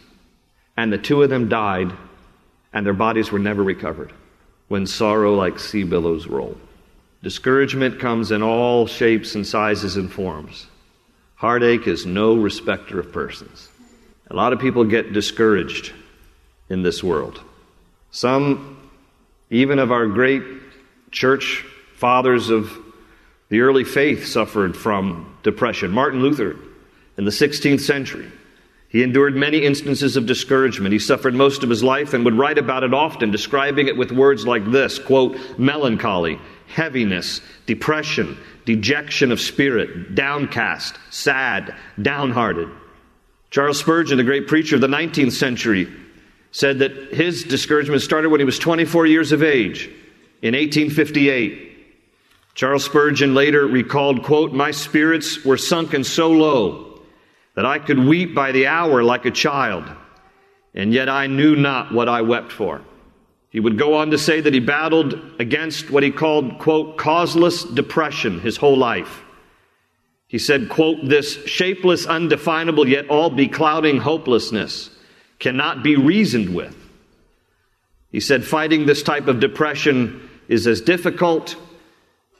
and 0.75 0.91
the 0.91 0.97
two 0.97 1.23
of 1.23 1.29
them 1.29 1.49
died, 1.49 1.91
and 2.73 2.85
their 2.85 2.93
bodies 2.93 3.31
were 3.31 3.39
never 3.39 3.63
recovered. 3.63 4.13
When 4.67 4.85
sorrow 4.85 5.33
like 5.33 5.59
sea 5.59 5.83
billows 5.83 6.27
roll. 6.27 6.57
Discouragement 7.23 7.99
comes 7.99 8.31
in 8.31 8.43
all 8.43 8.85
shapes 8.85 9.35
and 9.35 9.47
sizes 9.47 9.95
and 9.95 10.11
forms. 10.11 10.67
Heartache 11.35 11.87
is 11.87 12.05
no 12.05 12.35
respecter 12.35 12.99
of 12.99 13.11
persons. 13.11 13.69
A 14.29 14.35
lot 14.35 14.53
of 14.53 14.59
people 14.59 14.83
get 14.83 15.13
discouraged 15.13 15.93
in 16.69 16.83
this 16.83 17.03
world. 17.03 17.41
Some, 18.11 18.89
even 19.49 19.79
of 19.79 19.91
our 19.91 20.07
great 20.07 20.43
church 21.11 21.63
fathers 21.95 22.49
of 22.49 22.77
the 23.49 23.61
early 23.61 23.85
faith, 23.85 24.27
suffered 24.27 24.75
from 24.75 25.37
depression. 25.43 25.91
Martin 25.91 26.21
Luther 26.21 26.57
in 27.17 27.25
the 27.25 27.31
16th 27.31 27.81
century. 27.81 28.31
He 28.97 29.03
endured 29.03 29.35
many 29.35 29.59
instances 29.59 30.17
of 30.17 30.25
discouragement. 30.25 30.91
He 30.91 30.97
suffered 30.97 31.35
most 31.35 31.61
of 31.61 31.69
his 31.69 31.83
life 31.83 32.15
and 32.15 32.25
would 32.25 32.33
write 32.33 32.57
about 32.57 32.83
it 32.83 32.95
often, 32.95 33.29
describing 33.29 33.87
it 33.87 33.95
with 33.95 34.11
words 34.11 34.47
like 34.47 34.71
this 34.71 34.97
quote, 34.97 35.37
melancholy, 35.59 36.39
heaviness, 36.65 37.41
depression, 37.67 38.35
dejection 38.65 39.31
of 39.31 39.39
spirit, 39.39 40.15
downcast, 40.15 40.97
sad, 41.11 41.75
downhearted. 42.01 42.69
Charles 43.51 43.77
Spurgeon, 43.77 44.17
the 44.17 44.23
great 44.23 44.47
preacher 44.47 44.73
of 44.73 44.81
the 44.81 44.87
19th 44.87 45.33
century, 45.33 45.87
said 46.51 46.79
that 46.79 47.13
his 47.13 47.43
discouragement 47.43 48.01
started 48.01 48.29
when 48.29 48.39
he 48.39 48.45
was 48.45 48.57
24 48.57 49.05
years 49.05 49.31
of 49.31 49.43
age 49.43 49.91
in 50.41 50.55
1858. 50.55 51.85
Charles 52.55 52.85
Spurgeon 52.85 53.35
later 53.35 53.67
recalled, 53.67 54.23
quote, 54.23 54.53
My 54.53 54.71
spirits 54.71 55.45
were 55.45 55.57
sunken 55.57 56.03
so 56.03 56.31
low 56.31 56.86
that 57.57 57.65
I 57.65 57.79
could 57.79 57.97
weep 57.97 58.35
by 58.35 58.51
the 58.51 58.67
hour 58.67 59.01
like 59.01 59.25
a 59.25 59.31
child, 59.31 59.83
and 60.75 60.93
yet 60.93 61.09
I 61.09 61.25
knew 61.25 61.55
not 61.55 61.91
what 61.91 62.07
I 62.07 62.21
wept 62.21 62.51
for. 62.51 62.83
He 63.49 63.59
would 63.59 63.79
go 63.79 63.95
on 63.95 64.11
to 64.11 64.17
say 64.19 64.39
that 64.39 64.53
he 64.53 64.59
battled 64.59 65.19
against 65.39 65.89
what 65.89 66.03
he 66.03 66.11
called, 66.11 66.59
quote, 66.59 66.97
causeless 66.97 67.63
depression 67.63 68.41
his 68.41 68.57
whole 68.57 68.77
life. 68.77 69.23
He 70.27 70.37
said, 70.37 70.69
quote, 70.69 70.99
this 71.03 71.43
shapeless, 71.47 72.05
undefinable, 72.05 72.87
yet 72.87 73.09
all 73.09 73.31
beclouding 73.31 73.97
hopelessness 73.97 74.91
cannot 75.39 75.81
be 75.81 75.95
reasoned 75.95 76.53
with. 76.53 76.75
He 78.11 78.19
said, 78.19 78.45
fighting 78.45 78.85
this 78.85 79.01
type 79.01 79.27
of 79.27 79.39
depression 79.39 80.29
is 80.47 80.67
as 80.67 80.79
difficult 80.79 81.55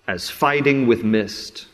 as 0.08 0.30
fighting 0.30 0.86
with 0.86 1.04
mist. 1.04 1.67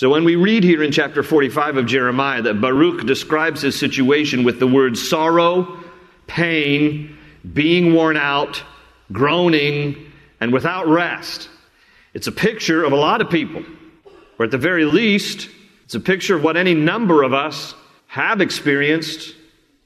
So 0.00 0.08
when 0.08 0.24
we 0.24 0.34
read 0.34 0.64
here 0.64 0.82
in 0.82 0.92
chapter 0.92 1.22
45 1.22 1.76
of 1.76 1.84
Jeremiah 1.84 2.40
that 2.40 2.58
Baruch 2.58 3.04
describes 3.04 3.60
his 3.60 3.78
situation 3.78 4.44
with 4.44 4.58
the 4.58 4.66
words 4.66 5.10
sorrow, 5.10 5.78
pain, 6.26 7.18
being 7.52 7.92
worn 7.92 8.16
out, 8.16 8.62
groaning, 9.12 10.10
and 10.40 10.54
without 10.54 10.88
rest. 10.88 11.50
It's 12.14 12.28
a 12.28 12.32
picture 12.32 12.82
of 12.82 12.92
a 12.92 12.96
lot 12.96 13.20
of 13.20 13.28
people, 13.28 13.62
or 14.38 14.46
at 14.46 14.50
the 14.50 14.56
very 14.56 14.86
least, 14.86 15.50
it's 15.84 15.94
a 15.94 16.00
picture 16.00 16.34
of 16.34 16.42
what 16.42 16.56
any 16.56 16.72
number 16.72 17.22
of 17.22 17.34
us 17.34 17.74
have 18.06 18.40
experienced, 18.40 19.36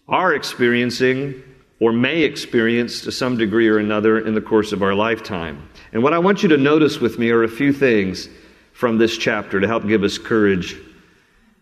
are 0.09 0.33
experiencing, 0.33 1.43
or 1.81 1.91
may 1.93 2.23
experience 2.23 3.01
to 3.01 3.11
some 3.11 3.37
degree 3.37 3.67
or 3.67 3.79
another 3.79 4.25
in 4.25 4.37
the 4.37 4.41
course 4.41 4.71
of 4.71 4.81
our 4.81 4.95
lifetime. 4.95 5.69
And 5.93 6.05
what 6.05 6.13
I 6.13 6.21
want 6.21 6.45
you 6.45 6.51
to 6.51 6.57
notice 6.57 7.01
with 7.01 7.19
me 7.19 7.31
are 7.31 7.43
a 7.43 7.49
few 7.49 7.73
things 7.73 8.29
from 8.75 8.99
this 8.99 9.17
chapter 9.17 9.61
to 9.61 9.67
help 9.67 9.87
give 9.87 10.03
us 10.03 10.19
courage 10.19 10.77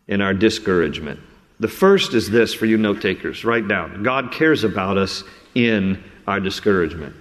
in 0.08 0.20
our 0.20 0.34
discouragement. 0.34 1.20
The 1.60 1.68
first 1.68 2.14
is 2.14 2.28
this 2.28 2.52
for 2.52 2.66
you 2.66 2.76
note 2.76 3.00
takers 3.00 3.44
write 3.44 3.68
down 3.68 4.02
God 4.02 4.32
cares 4.32 4.64
about 4.64 4.98
us 4.98 5.22
in 5.54 6.02
our 6.26 6.40
discouragement. 6.40 7.14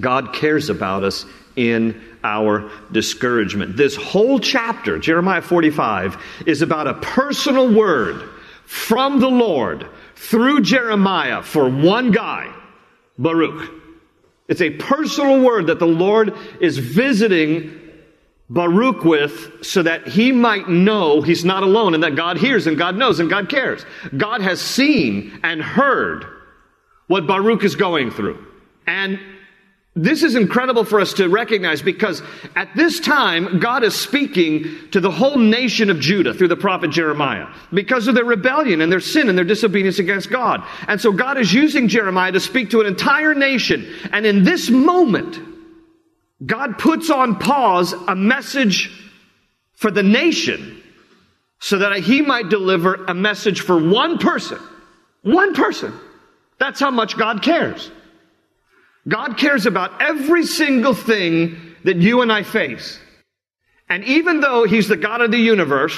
God 0.00 0.34
cares 0.34 0.68
about 0.68 1.04
us 1.04 1.24
in 1.54 2.02
our 2.24 2.70
discouragement. 2.90 3.76
This 3.76 3.94
whole 3.94 4.40
chapter, 4.40 4.98
Jeremiah 4.98 5.40
45, 5.40 6.22
is 6.44 6.60
about 6.60 6.88
a 6.88 6.94
personal 6.94 7.72
word 7.72 8.28
from 8.64 9.20
the 9.20 9.30
Lord 9.30 9.86
through 10.16 10.62
Jeremiah 10.62 11.42
for 11.42 11.68
one 11.70 12.10
guy, 12.10 12.52
Baruch. 13.16 13.70
It's 14.48 14.60
a 14.60 14.70
personal 14.70 15.40
word 15.42 15.68
that 15.68 15.78
the 15.78 15.86
Lord 15.86 16.36
is 16.60 16.78
visiting 16.78 17.85
Baruch 18.48 19.04
with 19.04 19.64
so 19.64 19.82
that 19.82 20.06
he 20.06 20.30
might 20.30 20.68
know 20.68 21.20
he's 21.20 21.44
not 21.44 21.62
alone 21.62 21.94
and 21.94 22.02
that 22.04 22.14
God 22.14 22.38
hears 22.38 22.66
and 22.66 22.78
God 22.78 22.96
knows 22.96 23.18
and 23.18 23.28
God 23.28 23.48
cares. 23.48 23.84
God 24.16 24.40
has 24.40 24.60
seen 24.60 25.40
and 25.42 25.60
heard 25.60 26.24
what 27.08 27.26
Baruch 27.26 27.64
is 27.64 27.74
going 27.74 28.10
through. 28.10 28.44
And 28.86 29.18
this 29.96 30.22
is 30.22 30.34
incredible 30.34 30.84
for 30.84 31.00
us 31.00 31.14
to 31.14 31.28
recognize 31.28 31.80
because 31.80 32.22
at 32.54 32.68
this 32.76 33.00
time, 33.00 33.58
God 33.58 33.82
is 33.82 33.94
speaking 33.96 34.90
to 34.90 35.00
the 35.00 35.10
whole 35.10 35.38
nation 35.38 35.88
of 35.88 35.98
Judah 35.98 36.34
through 36.34 36.48
the 36.48 36.56
prophet 36.56 36.90
Jeremiah 36.90 37.48
because 37.72 38.06
of 38.06 38.14
their 38.14 38.24
rebellion 38.24 38.82
and 38.82 38.92
their 38.92 39.00
sin 39.00 39.30
and 39.30 39.38
their 39.38 39.44
disobedience 39.44 39.98
against 39.98 40.30
God. 40.30 40.62
And 40.86 41.00
so 41.00 41.12
God 41.12 41.38
is 41.38 41.52
using 41.52 41.88
Jeremiah 41.88 42.30
to 42.32 42.40
speak 42.40 42.70
to 42.70 42.82
an 42.82 42.86
entire 42.86 43.34
nation. 43.34 43.90
And 44.12 44.26
in 44.26 44.44
this 44.44 44.68
moment, 44.68 45.55
God 46.44 46.78
puts 46.78 47.10
on 47.10 47.36
pause 47.38 47.92
a 47.92 48.14
message 48.14 48.90
for 49.74 49.90
the 49.90 50.02
nation 50.02 50.82
so 51.60 51.78
that 51.78 51.96
he 51.98 52.20
might 52.20 52.48
deliver 52.48 53.06
a 53.06 53.14
message 53.14 53.60
for 53.60 53.78
one 53.78 54.18
person. 54.18 54.58
One 55.22 55.54
person. 55.54 55.92
That's 56.58 56.80
how 56.80 56.90
much 56.90 57.16
God 57.16 57.42
cares. 57.42 57.90
God 59.08 59.38
cares 59.38 59.66
about 59.66 60.02
every 60.02 60.44
single 60.44 60.94
thing 60.94 61.74
that 61.84 61.96
you 61.96 62.22
and 62.22 62.32
I 62.32 62.42
face. 62.42 62.98
And 63.88 64.04
even 64.04 64.40
though 64.40 64.64
he's 64.64 64.88
the 64.88 64.96
God 64.96 65.20
of 65.20 65.30
the 65.30 65.38
universe, 65.38 65.96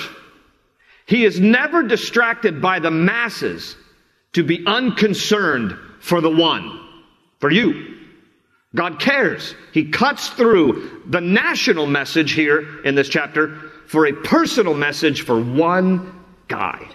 he 1.07 1.25
is 1.25 1.41
never 1.41 1.83
distracted 1.83 2.61
by 2.61 2.81
the 2.81 2.91
masses 2.91 3.77
to 4.35 4.45
be 4.45 4.65
unconcerned 4.67 5.77
for 6.01 6.21
the 6.21 6.31
one, 6.31 6.79
for 7.39 7.51
you. 7.51 7.98
God 8.75 9.01
cares. 9.01 9.55
He 9.73 9.91
cuts 9.91 10.29
through 10.29 11.03
the 11.07 11.21
national 11.21 11.87
message 11.87 12.33
here 12.33 12.81
in 12.85 12.95
this 12.95 13.09
chapter 13.09 13.57
for 13.87 14.07
a 14.07 14.13
personal 14.13 14.75
message 14.75 15.23
for 15.23 15.41
one 15.41 16.25
guy. 16.49 16.87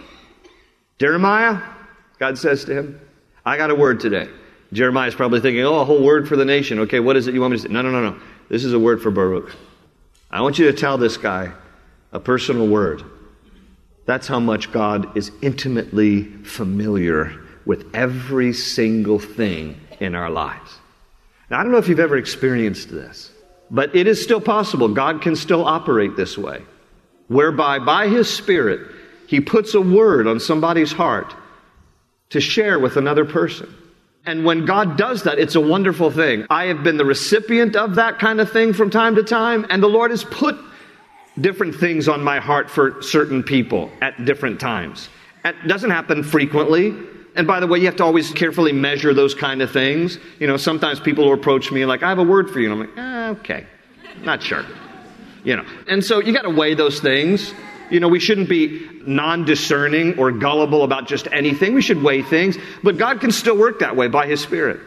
Jeremiah, 0.98 1.60
God 2.18 2.38
says 2.38 2.64
to 2.66 2.74
him, 2.74 3.00
I 3.44 3.56
got 3.56 3.70
a 3.70 3.74
word 3.74 4.00
today. 4.00 4.28
Jeremiah's 4.72 5.14
probably 5.14 5.40
thinking, 5.40 5.64
oh, 5.64 5.80
a 5.80 5.84
whole 5.84 6.02
word 6.02 6.28
for 6.28 6.36
the 6.36 6.44
nation. 6.44 6.78
Okay, 6.80 7.00
what 7.00 7.16
is 7.16 7.26
it 7.26 7.34
you 7.34 7.40
want 7.40 7.52
me 7.52 7.58
to 7.58 7.62
say? 7.64 7.68
No, 7.68 7.82
no, 7.82 7.90
no, 7.90 8.10
no. 8.10 8.20
This 8.48 8.64
is 8.64 8.72
a 8.72 8.78
word 8.78 9.02
for 9.02 9.10
Baruch. 9.10 9.50
I 10.30 10.40
want 10.40 10.58
you 10.58 10.66
to 10.66 10.72
tell 10.72 10.98
this 10.98 11.16
guy 11.16 11.52
a 12.12 12.20
personal 12.20 12.68
word. 12.68 13.02
That's 14.06 14.26
how 14.26 14.40
much 14.40 14.70
God 14.70 15.16
is 15.16 15.32
intimately 15.42 16.24
familiar 16.44 17.40
with 17.64 17.94
every 17.94 18.52
single 18.52 19.18
thing 19.18 19.80
in 20.00 20.14
our 20.14 20.30
lives. 20.30 20.78
Now, 21.54 21.60
I 21.60 21.62
don't 21.62 21.70
know 21.70 21.78
if 21.78 21.86
you've 21.86 22.00
ever 22.00 22.16
experienced 22.16 22.90
this, 22.90 23.30
but 23.70 23.94
it 23.94 24.08
is 24.08 24.20
still 24.20 24.40
possible. 24.40 24.88
God 24.88 25.22
can 25.22 25.36
still 25.36 25.64
operate 25.64 26.16
this 26.16 26.36
way, 26.36 26.62
whereby 27.28 27.78
by 27.78 28.08
His 28.08 28.28
Spirit, 28.28 28.90
He 29.28 29.40
puts 29.40 29.72
a 29.72 29.80
word 29.80 30.26
on 30.26 30.40
somebody's 30.40 30.90
heart 30.90 31.32
to 32.30 32.40
share 32.40 32.80
with 32.80 32.96
another 32.96 33.24
person. 33.24 33.72
And 34.26 34.44
when 34.44 34.64
God 34.64 34.98
does 34.98 35.22
that, 35.22 35.38
it's 35.38 35.54
a 35.54 35.60
wonderful 35.60 36.10
thing. 36.10 36.44
I 36.50 36.64
have 36.64 36.82
been 36.82 36.96
the 36.96 37.04
recipient 37.04 37.76
of 37.76 37.94
that 37.94 38.18
kind 38.18 38.40
of 38.40 38.50
thing 38.50 38.72
from 38.72 38.90
time 38.90 39.14
to 39.14 39.22
time, 39.22 39.64
and 39.70 39.80
the 39.80 39.86
Lord 39.86 40.10
has 40.10 40.24
put 40.24 40.58
different 41.40 41.76
things 41.76 42.08
on 42.08 42.20
my 42.20 42.40
heart 42.40 42.68
for 42.68 43.00
certain 43.00 43.44
people 43.44 43.92
at 44.02 44.24
different 44.24 44.58
times. 44.58 45.08
It 45.44 45.68
doesn't 45.68 45.90
happen 45.90 46.24
frequently. 46.24 46.96
And 47.36 47.46
by 47.46 47.60
the 47.60 47.66
way, 47.66 47.78
you 47.78 47.86
have 47.86 47.96
to 47.96 48.04
always 48.04 48.30
carefully 48.32 48.72
measure 48.72 49.12
those 49.12 49.34
kind 49.34 49.60
of 49.60 49.70
things. 49.70 50.18
You 50.38 50.46
know, 50.46 50.56
sometimes 50.56 51.00
people 51.00 51.24
will 51.24 51.34
approach 51.34 51.72
me 51.72 51.84
like, 51.84 52.02
I 52.02 52.08
have 52.08 52.18
a 52.18 52.24
word 52.24 52.50
for 52.50 52.60
you. 52.60 52.70
And 52.70 52.80
I'm 52.80 52.88
like, 52.88 52.96
ah, 52.96 53.28
okay, 53.40 53.66
not 54.22 54.42
sure. 54.42 54.64
You 55.42 55.56
know, 55.56 55.64
and 55.88 56.04
so 56.04 56.20
you 56.20 56.32
got 56.32 56.42
to 56.42 56.50
weigh 56.50 56.74
those 56.74 57.00
things. 57.00 57.52
You 57.90 58.00
know, 58.00 58.08
we 58.08 58.20
shouldn't 58.20 58.48
be 58.48 58.88
non 59.06 59.44
discerning 59.44 60.18
or 60.18 60.30
gullible 60.32 60.84
about 60.84 61.06
just 61.06 61.28
anything. 61.32 61.74
We 61.74 61.82
should 61.82 62.02
weigh 62.02 62.22
things. 62.22 62.56
But 62.82 62.96
God 62.96 63.20
can 63.20 63.30
still 63.30 63.58
work 63.58 63.80
that 63.80 63.96
way 63.96 64.08
by 64.08 64.26
His 64.26 64.40
Spirit. 64.40 64.80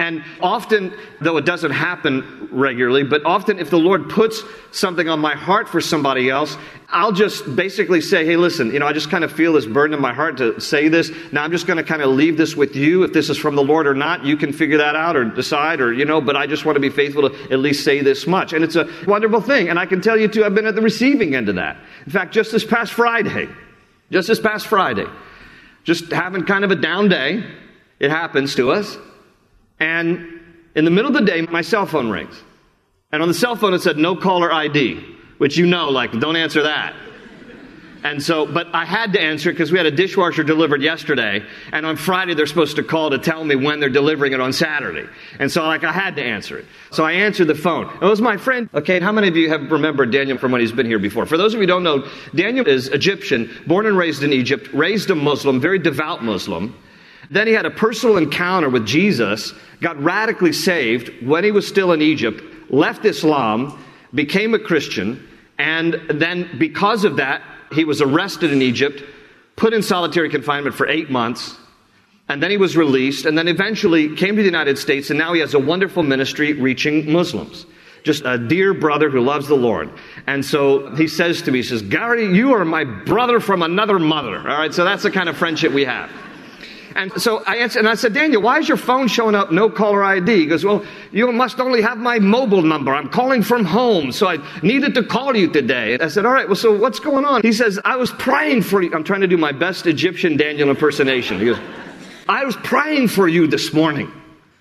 And 0.00 0.24
often, 0.40 0.94
though 1.20 1.36
it 1.36 1.44
doesn't 1.44 1.72
happen 1.72 2.48
regularly, 2.50 3.04
but 3.04 3.22
often 3.26 3.58
if 3.58 3.68
the 3.68 3.78
Lord 3.78 4.08
puts 4.08 4.42
something 4.72 5.10
on 5.10 5.20
my 5.20 5.34
heart 5.34 5.68
for 5.68 5.82
somebody 5.82 6.30
else, 6.30 6.56
I'll 6.88 7.12
just 7.12 7.54
basically 7.54 8.00
say, 8.00 8.24
hey, 8.24 8.38
listen, 8.38 8.72
you 8.72 8.78
know, 8.78 8.86
I 8.86 8.94
just 8.94 9.10
kind 9.10 9.24
of 9.24 9.30
feel 9.30 9.52
this 9.52 9.66
burden 9.66 9.92
in 9.92 10.00
my 10.00 10.14
heart 10.14 10.38
to 10.38 10.58
say 10.58 10.88
this. 10.88 11.12
Now 11.32 11.44
I'm 11.44 11.50
just 11.50 11.66
going 11.66 11.76
to 11.76 11.82
kind 11.82 12.00
of 12.00 12.08
leave 12.08 12.38
this 12.38 12.56
with 12.56 12.76
you. 12.76 13.02
If 13.02 13.12
this 13.12 13.28
is 13.28 13.36
from 13.36 13.56
the 13.56 13.62
Lord 13.62 13.86
or 13.86 13.92
not, 13.92 14.24
you 14.24 14.38
can 14.38 14.54
figure 14.54 14.78
that 14.78 14.96
out 14.96 15.16
or 15.16 15.24
decide 15.26 15.82
or, 15.82 15.92
you 15.92 16.06
know, 16.06 16.22
but 16.22 16.34
I 16.34 16.46
just 16.46 16.64
want 16.64 16.76
to 16.76 16.80
be 16.80 16.88
faithful 16.88 17.28
to 17.28 17.52
at 17.52 17.58
least 17.58 17.84
say 17.84 18.00
this 18.00 18.26
much. 18.26 18.54
And 18.54 18.64
it's 18.64 18.76
a 18.76 18.88
wonderful 19.06 19.42
thing. 19.42 19.68
And 19.68 19.78
I 19.78 19.84
can 19.84 20.00
tell 20.00 20.18
you 20.18 20.28
too, 20.28 20.46
I've 20.46 20.54
been 20.54 20.64
at 20.64 20.76
the 20.76 20.80
receiving 20.80 21.34
end 21.34 21.50
of 21.50 21.56
that. 21.56 21.76
In 22.06 22.10
fact, 22.10 22.32
just 22.32 22.52
this 22.52 22.64
past 22.64 22.94
Friday, 22.94 23.50
just 24.10 24.28
this 24.28 24.40
past 24.40 24.66
Friday, 24.66 25.06
just 25.84 26.10
having 26.10 26.46
kind 26.46 26.64
of 26.64 26.70
a 26.70 26.76
down 26.76 27.10
day, 27.10 27.44
it 27.98 28.10
happens 28.10 28.54
to 28.54 28.70
us. 28.70 28.96
And 29.80 30.40
in 30.76 30.84
the 30.84 30.90
middle 30.90 31.08
of 31.08 31.14
the 31.14 31.24
day, 31.26 31.42
my 31.42 31.62
cell 31.62 31.86
phone 31.86 32.10
rings. 32.10 32.40
And 33.12 33.22
on 33.22 33.28
the 33.28 33.34
cell 33.34 33.56
phone, 33.56 33.74
it 33.74 33.80
said 33.80 33.96
no 33.96 34.14
caller 34.14 34.52
ID, 34.52 35.02
which 35.38 35.56
you 35.56 35.66
know, 35.66 35.88
like, 35.88 36.12
don't 36.20 36.36
answer 36.36 36.62
that. 36.62 36.94
And 38.02 38.22
so, 38.22 38.46
but 38.46 38.68
I 38.74 38.84
had 38.86 39.12
to 39.12 39.20
answer 39.20 39.50
it 39.50 39.54
because 39.54 39.70
we 39.70 39.76
had 39.76 39.86
a 39.86 39.90
dishwasher 39.90 40.42
delivered 40.42 40.80
yesterday, 40.80 41.44
and 41.72 41.84
on 41.84 41.96
Friday 41.96 42.32
they're 42.32 42.46
supposed 42.46 42.76
to 42.76 42.82
call 42.82 43.10
to 43.10 43.18
tell 43.18 43.44
me 43.44 43.56
when 43.56 43.78
they're 43.78 43.90
delivering 43.90 44.32
it 44.32 44.40
on 44.40 44.54
Saturday. 44.54 45.06
And 45.38 45.52
so, 45.52 45.62
like, 45.64 45.84
I 45.84 45.92
had 45.92 46.16
to 46.16 46.22
answer 46.22 46.56
it. 46.56 46.64
So 46.92 47.04
I 47.04 47.12
answered 47.12 47.48
the 47.48 47.54
phone. 47.54 47.90
It 48.00 48.06
was 48.06 48.22
my 48.22 48.38
friend. 48.38 48.70
Okay, 48.72 49.00
how 49.00 49.12
many 49.12 49.28
of 49.28 49.36
you 49.36 49.50
have 49.50 49.70
remembered 49.70 50.12
Daniel 50.12 50.38
from 50.38 50.52
when 50.52 50.62
he's 50.62 50.72
been 50.72 50.86
here 50.86 50.98
before? 50.98 51.26
For 51.26 51.36
those 51.36 51.52
of 51.52 51.58
you 51.60 51.64
who 51.64 51.66
don't 51.66 51.82
know, 51.82 52.08
Daniel 52.34 52.66
is 52.66 52.88
Egyptian, 52.88 53.50
born 53.66 53.84
and 53.84 53.98
raised 53.98 54.22
in 54.22 54.32
Egypt, 54.32 54.68
raised 54.72 55.10
a 55.10 55.14
Muslim, 55.14 55.60
very 55.60 55.78
devout 55.78 56.24
Muslim. 56.24 56.74
Then 57.30 57.46
he 57.46 57.52
had 57.52 57.64
a 57.64 57.70
personal 57.70 58.16
encounter 58.16 58.68
with 58.68 58.84
Jesus, 58.84 59.54
got 59.80 60.02
radically 60.02 60.52
saved 60.52 61.24
when 61.24 61.44
he 61.44 61.52
was 61.52 61.66
still 61.66 61.92
in 61.92 62.02
Egypt, 62.02 62.42
left 62.70 63.04
Islam, 63.04 63.78
became 64.12 64.52
a 64.52 64.58
Christian, 64.58 65.26
and 65.56 65.94
then 66.12 66.50
because 66.58 67.04
of 67.04 67.16
that, 67.16 67.42
he 67.72 67.84
was 67.84 68.00
arrested 68.00 68.52
in 68.52 68.62
Egypt, 68.62 69.04
put 69.54 69.72
in 69.72 69.82
solitary 69.82 70.28
confinement 70.28 70.74
for 70.74 70.88
eight 70.88 71.08
months, 71.08 71.56
and 72.28 72.42
then 72.42 72.50
he 72.50 72.56
was 72.56 72.76
released, 72.76 73.26
and 73.26 73.38
then 73.38 73.46
eventually 73.46 74.16
came 74.16 74.34
to 74.34 74.42
the 74.42 74.48
United 74.48 74.78
States, 74.78 75.10
and 75.10 75.18
now 75.18 75.32
he 75.32 75.40
has 75.40 75.54
a 75.54 75.58
wonderful 75.58 76.02
ministry 76.02 76.52
reaching 76.54 77.12
Muslims. 77.12 77.66
Just 78.02 78.24
a 78.24 78.38
dear 78.38 78.72
brother 78.72 79.10
who 79.10 79.20
loves 79.20 79.46
the 79.46 79.56
Lord. 79.56 79.90
And 80.26 80.44
so 80.44 80.94
he 80.96 81.06
says 81.06 81.42
to 81.42 81.50
me, 81.52 81.58
he 81.58 81.62
says, 81.62 81.82
Gary, 81.82 82.34
you 82.34 82.54
are 82.54 82.64
my 82.64 82.82
brother 82.82 83.40
from 83.40 83.62
another 83.62 83.98
mother. 83.98 84.38
All 84.38 84.58
right, 84.58 84.72
so 84.72 84.84
that's 84.84 85.02
the 85.02 85.10
kind 85.10 85.28
of 85.28 85.36
friendship 85.36 85.72
we 85.72 85.84
have. 85.84 86.10
And 86.96 87.12
so 87.20 87.42
I 87.46 87.56
answered, 87.56 87.80
and 87.80 87.88
I 87.88 87.94
said, 87.94 88.12
Daniel, 88.12 88.42
why 88.42 88.58
is 88.58 88.68
your 88.68 88.76
phone 88.76 89.08
showing 89.08 89.34
up 89.34 89.52
no 89.52 89.70
caller 89.70 90.02
ID? 90.02 90.36
He 90.40 90.46
goes, 90.46 90.64
well, 90.64 90.84
you 91.12 91.30
must 91.32 91.60
only 91.60 91.82
have 91.82 91.98
my 91.98 92.18
mobile 92.18 92.62
number. 92.62 92.92
I'm 92.94 93.08
calling 93.08 93.42
from 93.42 93.64
home, 93.64 94.12
so 94.12 94.28
I 94.28 94.38
needed 94.62 94.94
to 94.94 95.04
call 95.04 95.36
you 95.36 95.48
today. 95.48 95.98
I 95.98 96.08
said, 96.08 96.26
all 96.26 96.32
right, 96.32 96.46
well, 96.46 96.56
so 96.56 96.76
what's 96.76 96.98
going 96.98 97.24
on? 97.24 97.42
He 97.42 97.52
says, 97.52 97.78
I 97.84 97.96
was 97.96 98.10
praying 98.10 98.62
for 98.62 98.82
you. 98.82 98.92
I'm 98.92 99.04
trying 99.04 99.20
to 99.20 99.28
do 99.28 99.36
my 99.36 99.52
best 99.52 99.86
Egyptian 99.86 100.36
Daniel 100.36 100.68
impersonation. 100.68 101.38
He 101.38 101.46
goes, 101.46 101.58
I 102.28 102.44
was 102.44 102.56
praying 102.56 103.08
for 103.08 103.28
you 103.28 103.46
this 103.46 103.72
morning, 103.72 104.10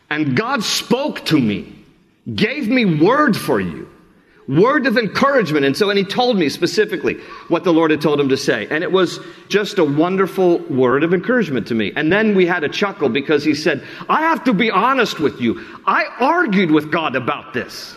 and 0.10 0.36
God 0.36 0.64
spoke 0.64 1.26
to 1.26 1.40
me, 1.40 1.76
gave 2.34 2.68
me 2.68 2.86
word 2.86 3.36
for 3.36 3.60
you 3.60 3.89
word 4.50 4.88
of 4.88 4.98
encouragement. 4.98 5.64
And 5.66 5.78
so, 5.78 5.90
and 5.90 5.98
he 5.98 6.04
told 6.04 6.38
me 6.38 6.50
specifically 6.50 7.20
what 7.48 7.64
the 7.64 7.72
Lord 7.72 7.92
had 7.92 8.02
told 8.02 8.20
him 8.20 8.30
to 8.30 8.38
say. 8.38 8.68
And 8.70 8.84
it 8.84 8.92
was 8.92 9.20
just 9.48 9.78
a 9.78 9.84
wonderful 9.86 10.58
word 10.64 11.04
of 11.04 11.14
encouragement 11.14 11.68
to 11.68 11.76
me. 11.76 11.94
And 11.96 12.12
then 12.12 12.36
we 12.36 12.48
had 12.48 12.64
a 12.64 12.70
chuckle 12.70 13.10
because 13.10 13.44
he 13.44 13.54
said, 13.54 13.86
I 14.10 14.22
have 14.22 14.44
to 14.46 14.54
be 14.54 14.72
honest 14.72 15.20
with 15.20 15.40
you. 15.40 15.64
I 15.86 16.06
argued 16.20 16.72
with 16.72 16.92
God 16.92 17.16
about 17.16 17.54
this. 17.54 17.96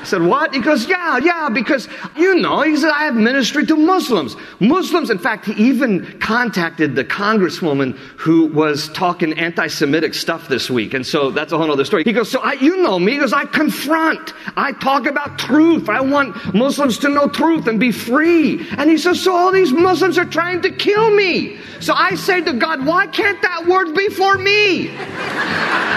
I 0.00 0.04
said, 0.04 0.22
What? 0.22 0.54
He 0.54 0.60
goes, 0.60 0.88
Yeah, 0.88 1.18
yeah, 1.18 1.48
because, 1.50 1.88
you 2.16 2.34
know, 2.36 2.62
he 2.62 2.76
said, 2.76 2.90
I 2.90 3.04
have 3.04 3.14
ministry 3.14 3.66
to 3.66 3.76
Muslims. 3.76 4.34
Muslims, 4.58 5.10
in 5.10 5.18
fact, 5.18 5.44
he 5.44 5.52
even 5.68 6.18
contacted 6.20 6.94
the 6.94 7.04
congresswoman 7.04 7.96
who 8.16 8.46
was 8.46 8.88
talking 8.88 9.34
anti 9.34 9.66
Semitic 9.66 10.14
stuff 10.14 10.48
this 10.48 10.70
week. 10.70 10.94
And 10.94 11.06
so 11.06 11.30
that's 11.30 11.52
a 11.52 11.58
whole 11.58 11.70
other 11.70 11.84
story. 11.84 12.04
He 12.04 12.12
goes, 12.12 12.30
So 12.30 12.40
I, 12.40 12.54
you 12.54 12.78
know 12.78 12.98
me. 12.98 13.12
He 13.12 13.18
goes, 13.18 13.34
I 13.34 13.44
confront. 13.44 14.32
I 14.56 14.72
talk 14.72 15.06
about 15.06 15.38
truth. 15.38 15.88
I 15.90 16.00
want 16.00 16.54
Muslims 16.54 16.98
to 16.98 17.10
know 17.10 17.28
truth 17.28 17.66
and 17.66 17.78
be 17.78 17.92
free. 17.92 18.66
And 18.78 18.88
he 18.88 18.96
says, 18.96 19.22
So 19.22 19.34
all 19.34 19.52
these 19.52 19.72
Muslims 19.72 20.16
are 20.16 20.24
trying 20.24 20.62
to 20.62 20.70
kill 20.70 21.10
me. 21.10 21.58
So 21.80 21.92
I 21.92 22.14
say 22.14 22.40
to 22.40 22.54
God, 22.54 22.86
Why 22.86 23.06
can't 23.06 23.40
that 23.42 23.66
word 23.66 23.94
be 23.94 24.08
for 24.08 24.38
me? 24.38 24.90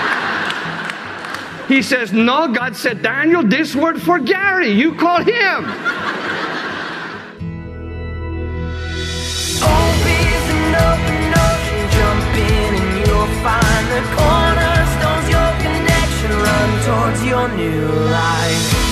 He 1.67 1.81
says, 1.81 2.11
No, 2.11 2.47
God 2.47 2.75
said, 2.75 3.01
Daniel, 3.01 3.43
this 3.43 3.75
word 3.75 4.01
for 4.01 4.19
Gary. 4.19 4.69
You 4.69 4.95
call 4.95 5.23
him. 5.23 5.65
Cornerstones, 13.93 15.29
your 15.29 15.51
connection, 15.61 16.31
run 16.31 16.83
towards 16.83 17.23
your 17.23 17.47
new 17.55 17.85
life. 18.09 18.82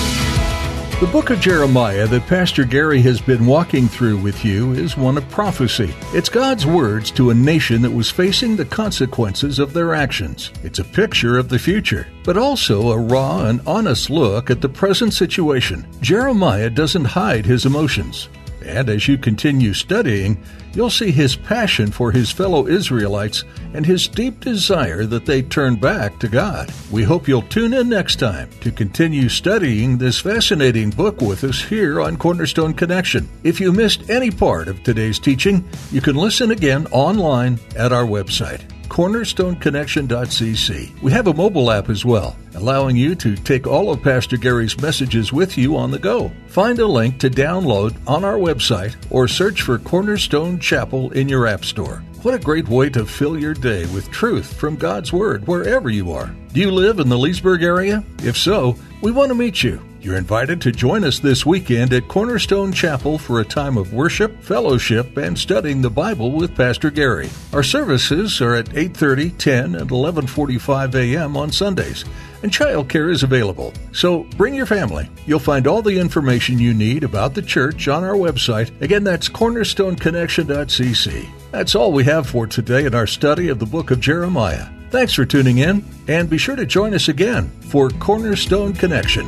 The 1.02 1.08
book 1.08 1.32
of 1.32 1.40
Jeremiah 1.40 2.06
that 2.06 2.28
Pastor 2.28 2.64
Gary 2.64 3.02
has 3.02 3.20
been 3.20 3.48
walking 3.48 3.88
through 3.88 4.18
with 4.18 4.46
you 4.46 4.74
is 4.74 4.96
one 4.96 5.18
of 5.18 5.28
prophecy. 5.32 5.96
It's 6.14 6.30
God's 6.30 6.68
words 6.68 7.10
to 7.12 7.32
a 7.32 7.34
nation 7.34 7.82
that 7.82 7.90
was 7.90 8.12
facing 8.12 8.56
the 8.56 8.66
consequences 8.66 9.58
of 9.58 9.74
their 9.74 9.96
actions. 9.96 10.52
It's 10.62 10.78
a 10.78 10.84
picture 10.84 11.40
of 11.40 11.50
the 11.50 11.58
future, 11.58 12.08
but 12.24 12.38
also 12.38 12.92
a 12.92 13.00
raw 13.00 13.46
and 13.46 13.62
honest 13.66 14.12
look 14.12 14.52
at 14.52 14.62
the 14.62 14.70
present 14.70 15.12
situation. 15.12 15.88
Jeremiah 16.02 16.70
doesn't 16.70 17.06
hide 17.06 17.48
his 17.48 17.66
emotions. 17.66 18.30
And 18.64 18.90
as 18.90 19.08
you 19.08 19.18
continue 19.18 19.74
studying, 19.74 20.44
you'll 20.74 20.90
see 20.90 21.12
his 21.12 21.36
passion 21.36 21.92
for 21.92 22.12
his 22.12 22.32
fellow 22.32 22.68
Israelites 22.68 23.44
and 23.74 23.86
his 23.86 24.08
deep 24.08 24.40
desire 24.40 25.06
that 25.06 25.26
they 25.26 25.42
turn 25.42 25.76
back 25.76 26.20
to 26.20 26.28
God. 26.28 26.72
We 26.92 27.04
hope 27.04 27.28
you'll 27.28 27.42
tune 27.44 27.74
in 27.74 27.90
next 27.90 28.18
time 28.18 28.50
to 28.62 28.72
continue 28.72 29.30
studying 29.30 29.98
this 29.98 30.20
fascinating 30.20 30.92
book 30.92 31.22
with 31.22 31.44
us 31.44 31.62
here 31.62 32.02
on 32.02 32.18
Cornerstone 32.18 32.74
Connection. 32.74 33.28
If 33.44 33.60
you 33.60 33.72
missed 33.72 34.10
any 34.10 34.32
part 34.32 34.68
of 34.68 34.84
today's 34.84 35.20
teaching, 35.20 35.68
you 35.92 36.02
can 36.02 36.16
listen 36.16 36.52
again 36.52 36.88
online 36.92 37.60
at 37.76 37.92
our 37.92 38.06
website 38.06 38.62
cornerstoneconnection.cc. 38.92 41.02
We 41.02 41.12
have 41.14 41.28
a 41.28 41.34
mobile 41.34 41.72
app 41.72 41.90
as 41.90 42.04
well, 42.04 42.36
allowing 42.56 42.98
you 42.98 43.16
to 43.16 43.38
take 43.38 43.66
all 43.66 43.90
of 43.90 44.04
Pastor 44.04 44.36
Gary's 44.36 44.78
messages 44.82 45.32
with 45.32 45.58
you 45.58 45.78
on 45.78 45.92
the 45.92 46.00
go. 46.00 46.30
Find 46.48 46.78
a 46.78 46.86
link 46.86 47.18
to 47.20 47.30
download 47.30 47.96
on 48.06 48.26
our 48.26 48.36
website 48.36 48.98
or 49.10 49.30
search 49.30 49.62
for 49.62 49.80
Cornerstone 49.80 50.60
Chapel 50.60 51.10
in 51.12 51.30
your 51.30 51.48
App 51.48 51.64
Store. 51.64 52.04
What 52.22 52.34
a 52.34 52.40
great 52.40 52.68
way 52.68 52.90
to 52.90 53.06
fill 53.06 53.40
your 53.40 53.54
day 53.54 53.86
with 53.94 54.12
truth 54.12 54.60
from 54.60 54.76
God's 54.76 55.14
Word 55.14 55.48
wherever 55.48 55.90
you 55.90 56.12
are. 56.12 56.36
Do 56.52 56.60
you 56.60 56.70
live 56.70 57.00
in 57.00 57.08
the 57.08 57.18
Leesburg 57.18 57.64
area? 57.64 58.04
If 58.20 58.36
so, 58.36 58.76
we 59.02 59.14
want 59.14 59.30
to 59.30 59.36
meet 59.36 59.64
you. 59.64 59.82
You're 60.02 60.18
invited 60.18 60.62
to 60.62 60.72
join 60.72 61.04
us 61.04 61.20
this 61.20 61.46
weekend 61.46 61.94
at 61.94 62.08
Cornerstone 62.08 62.74
Chapel 62.74 63.20
for 63.20 63.40
a 63.40 63.46
time 63.46 63.78
of 63.78 63.94
worship, 63.94 64.42
fellowship, 64.42 65.16
and 65.16 65.38
studying 65.38 65.84
the 65.84 65.92
Bible 65.92 66.32
with 66.32 66.56
Pastor 66.56 66.90
Gary. 66.90 67.30
Our 67.54 67.62
services 67.62 68.42
are 68.42 68.56
at 68.56 68.74
8:30, 68.74 69.38
10, 69.38 69.76
and 69.76 69.92
11:45 69.92 70.96
a.m. 70.96 71.38
on 71.38 71.52
Sundays, 71.52 72.04
and 72.42 72.52
childcare 72.52 73.12
is 73.12 73.22
available. 73.22 73.74
So 73.92 74.24
bring 74.38 74.56
your 74.56 74.66
family. 74.66 75.08
You'll 75.28 75.38
find 75.38 75.68
all 75.68 75.84
the 75.84 76.00
information 76.00 76.58
you 76.58 76.74
need 76.74 77.04
about 77.04 77.36
the 77.36 77.44
church 77.44 77.88
on 77.88 78.04
our 78.04 78.16
website. 78.16 78.72
Again, 78.82 79.04
that's 79.04 79.30
cornerstoneconnection.cc. 79.30 81.30
That's 81.52 81.76
all 81.76 81.94
we 81.94 82.06
have 82.06 82.26
for 82.26 82.48
today 82.48 82.86
in 82.86 82.96
our 82.96 83.06
study 83.06 83.50
of 83.50 83.60
the 83.60 83.68
book 83.68 83.92
of 83.92 84.00
Jeremiah. 84.00 84.66
Thanks 84.90 85.14
for 85.14 85.26
tuning 85.26 85.60
in, 85.60 85.86
and 86.08 86.28
be 86.28 86.40
sure 86.40 86.56
to 86.56 86.66
join 86.66 86.96
us 86.96 87.08
again 87.08 87.52
for 87.70 87.92
Cornerstone 87.92 88.74
Connection. 88.74 89.28